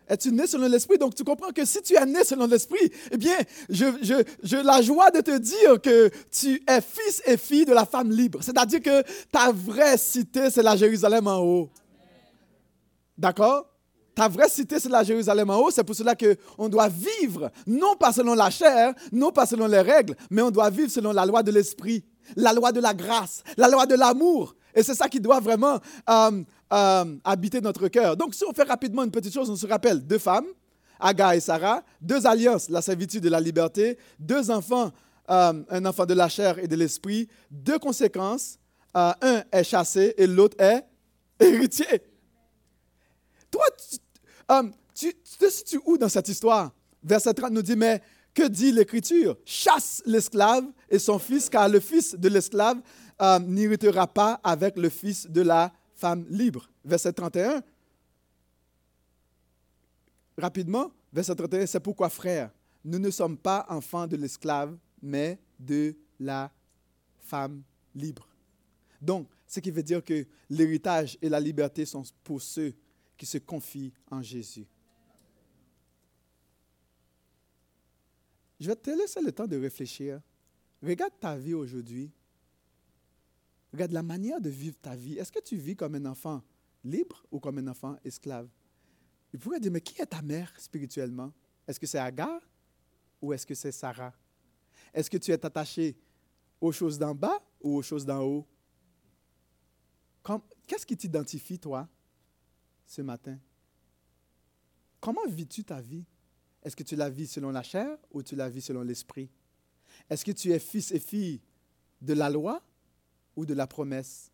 Es-tu 0.08 0.32
né 0.32 0.48
selon 0.48 0.68
l'esprit? 0.68 0.98
Donc, 0.98 1.16
tu 1.16 1.24
comprends 1.24 1.52
que 1.52 1.66
si 1.66 1.82
tu 1.82 1.96
es 1.96 2.06
né 2.06 2.24
selon 2.24 2.46
l'esprit, 2.46 2.92
eh 3.12 3.18
bien, 3.18 3.38
je, 3.70 3.86
je, 4.02 4.24
je, 4.44 4.58
la 4.58 4.82
joie 4.82 5.12
de 5.12 5.22
te 5.22 5.38
dire 5.38 5.82
que 5.82 6.10
tu 6.30 6.62
es 6.68 6.82
fils 6.82 7.22
et 7.26 7.38
fille 7.38 7.66
de 7.66 7.74
la 7.74 7.86
femme 7.86 8.12
libre. 8.12 8.40
C'est-à-dire 8.42 8.82
que 8.82 9.04
ta 9.32 9.52
vraie 9.52 9.98
cité, 9.98 10.50
c'est 10.50 10.64
la 10.64 10.76
Jérusalem 10.76 11.28
en 11.28 11.40
haut. 11.40 11.70
D'accord? 13.18 13.66
Ta 14.14 14.28
vraie 14.28 14.50
cité, 14.50 14.80
c'est 14.80 14.90
la 14.90 15.04
Jérusalem 15.04 15.50
en 15.50 15.58
haut. 15.60 15.72
C'est 15.72 15.84
pour 15.84 15.96
cela 15.96 16.16
qu'on 16.16 16.70
doit 16.70 16.90
vivre, 16.90 17.50
non 17.66 17.96
pas 17.96 18.12
selon 18.12 18.36
la 18.36 18.50
chair, 18.50 18.94
non 19.12 19.32
pas 19.32 19.46
selon 19.46 19.68
les 19.68 19.82
règles, 19.82 20.16
mais 20.30 20.42
on 20.42 20.52
doit 20.52 20.70
vivre 20.70 20.92
selon 20.92 21.14
la 21.14 21.26
loi 21.26 21.42
de 21.42 21.52
l'esprit, 21.52 22.04
la 22.36 22.54
loi 22.54 22.72
de 22.72 22.80
la 22.80 22.94
grâce, 22.94 23.44
la 23.58 23.70
loi 23.70 23.86
de 23.86 23.96
l'amour. 23.96 24.56
Et 24.76 24.84
c'est 24.84 24.96
ça 24.96 25.08
qui 25.08 25.20
doit 25.20 25.40
vraiment 25.40 25.80
euh, 26.10 26.44
euh, 26.72 27.18
habiter 27.24 27.62
notre 27.62 27.88
cœur. 27.88 28.16
Donc, 28.16 28.34
si 28.34 28.44
on 28.46 28.54
fait 28.54 28.64
rapidement 28.64 29.04
une 29.04 29.12
petite 29.12 29.34
chose, 29.34 29.50
on 29.50 29.56
se 29.56 29.68
rappelle 29.68 30.06
deux 30.06 30.18
femmes, 30.20 30.48
Aga 31.00 31.36
et 31.36 31.40
Sarah, 31.40 31.84
deux 32.02 32.26
alliances, 32.26 32.70
la 32.70 32.82
servitude 32.82 33.26
et 33.26 33.30
la 33.30 33.40
liberté, 33.42 33.98
deux 34.20 34.50
enfants, 34.50 34.92
euh, 35.30 35.64
un 35.70 35.86
enfant 35.86 36.06
de 36.06 36.14
la 36.14 36.30
chair 36.30 36.60
et 36.60 36.68
de 36.68 36.76
l'esprit, 36.76 37.28
deux 37.52 37.80
conséquences. 37.80 38.58
un 38.94 39.44
est 39.52 39.64
chassé 39.64 40.14
et 40.18 40.28
l'autre 40.28 40.56
est 40.60 40.86
héritier. 41.40 42.02
Toi, 43.54 43.66
um, 44.50 44.72
tu, 44.96 45.14
te 45.14 45.50
situes 45.50 45.80
où 45.86 45.98
dans 45.98 46.10
cette 46.10 46.28
histoire? 46.28 46.72
Verset 47.04 47.34
30 47.34 47.52
nous 47.52 47.62
dit, 47.62 47.76
mais 47.76 48.02
que 48.34 48.48
dit 48.48 48.72
l'Écriture? 48.72 49.38
Chasse 49.46 50.02
l'esclave 50.06 50.64
et 50.90 50.98
son 50.98 51.20
fils, 51.20 51.50
car 51.50 51.70
le 51.70 51.80
fils 51.80 52.16
de 52.16 52.30
l'esclave 52.30 52.78
um, 53.20 53.46
n'héritera 53.46 54.08
pas 54.08 54.40
avec 54.44 54.78
le 54.78 54.90
fils 54.90 55.30
de 55.30 55.42
la 55.42 55.72
femme 56.04 56.26
libre. 56.30 56.70
Verset 56.84 57.14
31. 57.14 57.64
Rapidement, 60.38 60.92
verset 61.14 61.34
31, 61.34 61.66
c'est 61.66 61.80
pourquoi, 61.80 62.10
frère, 62.10 62.52
nous 62.84 63.00
ne 63.00 63.10
sommes 63.10 63.38
pas 63.38 63.66
enfants 63.70 64.06
de 64.06 64.18
l'esclave, 64.18 64.78
mais 65.02 65.40
de 65.58 65.96
la 66.20 66.52
femme 67.20 67.64
libre. 67.96 68.28
Donc, 69.02 69.30
ce 69.48 69.62
qui 69.62 69.72
veut 69.72 69.84
dire 69.84 70.04
que 70.04 70.28
l'héritage 70.50 71.18
et 71.22 71.30
la 71.30 71.40
liberté 71.40 71.86
sont 71.86 72.04
pour 72.22 72.42
ceux 72.42 72.74
qui 73.16 73.26
se 73.26 73.38
confie 73.38 73.94
en 74.12 74.22
Jésus. 74.22 74.68
Je 78.60 78.68
vais 78.68 78.76
te 78.76 78.90
laisser 78.90 79.22
le 79.22 79.32
temps 79.32 79.48
de 79.48 79.56
réfléchir. 79.56 80.20
Regarde 80.82 81.14
ta 81.18 81.38
vie 81.38 81.54
aujourd'hui. 81.54 82.12
Regarde 83.74 83.92
la 83.92 84.04
manière 84.04 84.40
de 84.40 84.50
vivre 84.50 84.78
ta 84.82 84.96
vie. 84.96 85.18
Est-ce 85.18 85.32
que 85.32 85.40
tu 85.40 85.58
vis 85.58 85.76
comme 85.76 85.96
un 85.96 86.06
enfant 86.06 86.42
libre 86.84 87.26
ou 87.32 87.40
comme 87.40 87.58
un 87.58 87.68
enfant 87.68 87.98
esclave? 88.06 88.48
Il 89.34 89.40
pourrait 89.40 89.60
dire, 89.60 89.72
mais 89.72 89.82
qui 89.82 90.00
est 90.02 90.06
ta 90.06 90.22
mère 90.22 90.54
spirituellement? 90.60 91.34
Est-ce 91.68 91.80
que 91.80 91.88
c'est 91.88 91.98
Agar 91.98 92.40
ou 93.22 93.34
est-ce 93.34 93.46
que 93.46 93.56
c'est 93.56 93.72
Sarah? 93.72 94.14
Est-ce 94.94 95.10
que 95.10 95.18
tu 95.18 95.32
es 95.32 95.46
attaché 95.46 95.98
aux 96.62 96.72
choses 96.72 97.00
d'en 97.00 97.16
bas 97.16 97.44
ou 97.62 97.78
aux 97.78 97.82
choses 97.82 98.06
d'en 98.06 98.22
haut? 98.22 98.48
Qu'est-ce 100.68 100.86
qui 100.86 100.96
t'identifie, 100.96 101.60
toi? 101.60 101.90
ce 102.94 103.02
matin? 103.02 103.38
Comment 105.00 105.26
vis-tu 105.28 105.64
ta 105.64 105.82
vie? 105.82 106.06
Est-ce 106.62 106.76
que 106.76 106.84
tu 106.84 106.96
la 106.96 107.10
vis 107.10 107.28
selon 107.28 107.50
la 107.50 107.64
chair 107.64 107.98
ou 108.12 108.22
tu 108.24 108.36
la 108.36 108.50
vis 108.50 108.62
selon 108.62 108.84
l'esprit? 108.84 109.30
Est-ce 110.10 110.24
que 110.24 110.32
tu 110.32 110.52
es 110.52 110.60
fils 110.60 110.92
et 110.92 111.00
fille 111.00 111.42
de 112.02 112.14
la 112.14 112.30
loi 112.30 112.62
ou 113.36 113.46
de 113.46 113.54
la 113.54 113.68
promesse? 113.68 114.32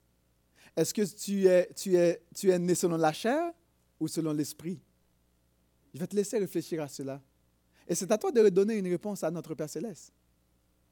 Est-ce 0.76 0.94
que 0.94 1.02
tu 1.02 1.46
es, 1.48 1.70
tu, 1.74 1.96
es, 1.96 2.22
tu 2.36 2.52
es 2.52 2.60
né 2.60 2.76
selon 2.76 2.98
la 2.98 3.14
chair 3.14 3.52
ou 4.00 4.08
selon 4.08 4.34
l'esprit? 4.34 4.80
Je 5.94 6.00
vais 6.00 6.08
te 6.08 6.16
laisser 6.16 6.38
réfléchir 6.38 6.82
à 6.82 6.88
cela. 6.88 7.22
Et 7.88 7.96
c'est 7.96 8.12
à 8.12 8.18
toi 8.18 8.32
de 8.32 8.48
donner 8.50 8.76
une 8.76 8.88
réponse 8.88 9.24
à 9.24 9.32
notre 9.32 9.56
Père 9.56 9.70
céleste. 9.70 10.14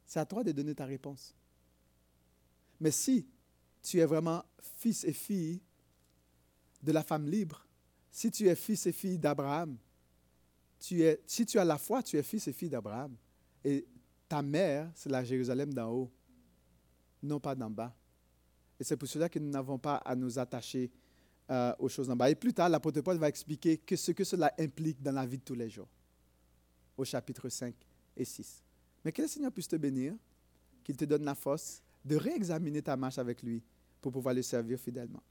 C'est 0.06 0.20
à 0.20 0.26
toi 0.26 0.44
de 0.44 0.52
donner 0.52 0.74
ta 0.74 0.86
réponse. 0.86 1.36
Mais 2.80 2.92
si 2.92 3.28
tu 3.84 4.00
es 4.00 4.06
vraiment 4.06 4.44
fils 4.60 5.04
et 5.04 5.14
fille 5.14 5.62
de 6.82 6.92
la 6.92 7.04
femme 7.04 7.28
libre. 7.28 7.66
Si 8.12 8.32
tu 8.32 8.48
es 8.48 8.56
fils 8.56 8.86
et 8.88 8.92
fille 8.92 9.18
d'Abraham, 9.18 9.78
tu 10.80 11.02
es, 11.04 11.22
si 11.26 11.46
tu 11.46 11.60
as 11.60 11.66
la 11.66 11.78
foi, 11.78 12.04
tu 12.04 12.18
es 12.18 12.24
fils 12.24 12.48
et 12.48 12.54
fille 12.54 12.70
d'Abraham. 12.70 13.16
Et 13.64 13.86
ta 14.28 14.42
mère, 14.42 14.92
c'est 14.96 15.10
la 15.10 15.24
Jérusalem 15.24 15.74
d'en 15.74 15.92
haut, 15.92 16.12
non 17.24 17.40
pas 17.40 17.56
d'en 17.56 17.70
bas. 17.70 17.96
Et 18.80 18.84
c'est 18.84 18.98
pour 18.98 19.08
cela 19.08 19.30
que 19.30 19.40
nous 19.40 19.50
n'avons 19.50 19.78
pas 19.78 19.96
à 19.98 20.16
nous 20.16 20.38
attacher 20.38 20.92
euh, 21.50 21.74
aux 21.80 21.90
choses 21.90 22.08
d'en 22.08 22.16
bas. 22.16 22.30
Et 22.30 22.36
plus 22.36 22.54
tard, 22.54 22.70
l'apôtre 22.70 23.02
Paul 23.02 23.18
va 23.18 23.30
expliquer 23.30 23.78
que 23.78 23.96
ce 23.96 24.12
que 24.12 24.24
cela 24.24 24.54
implique 24.60 25.02
dans 25.02 25.14
la 25.14 25.26
vie 25.26 25.38
de 25.38 25.44
tous 25.44 25.56
les 25.56 25.70
jours, 25.70 25.88
au 26.98 27.06
chapitre 27.06 27.50
5 27.50 27.74
et 28.16 28.26
6. 28.26 28.64
Mais 29.04 29.12
que 29.12 29.22
le 29.22 29.28
Seigneur 29.28 29.52
puisse 29.52 29.68
te 29.68 29.76
bénir, 29.76 30.14
qu'il 30.84 30.98
te 30.98 31.06
donne 31.06 31.24
la 31.24 31.36
force 31.36 31.82
de 32.04 32.16
réexaminer 32.16 32.82
ta 32.82 32.96
marche 32.96 33.18
avec 33.18 33.42
lui 33.42 33.64
pour 34.02 34.12
pouvoir 34.12 34.34
le 34.34 34.42
servir 34.42 34.80
fidèlement. 34.80 35.22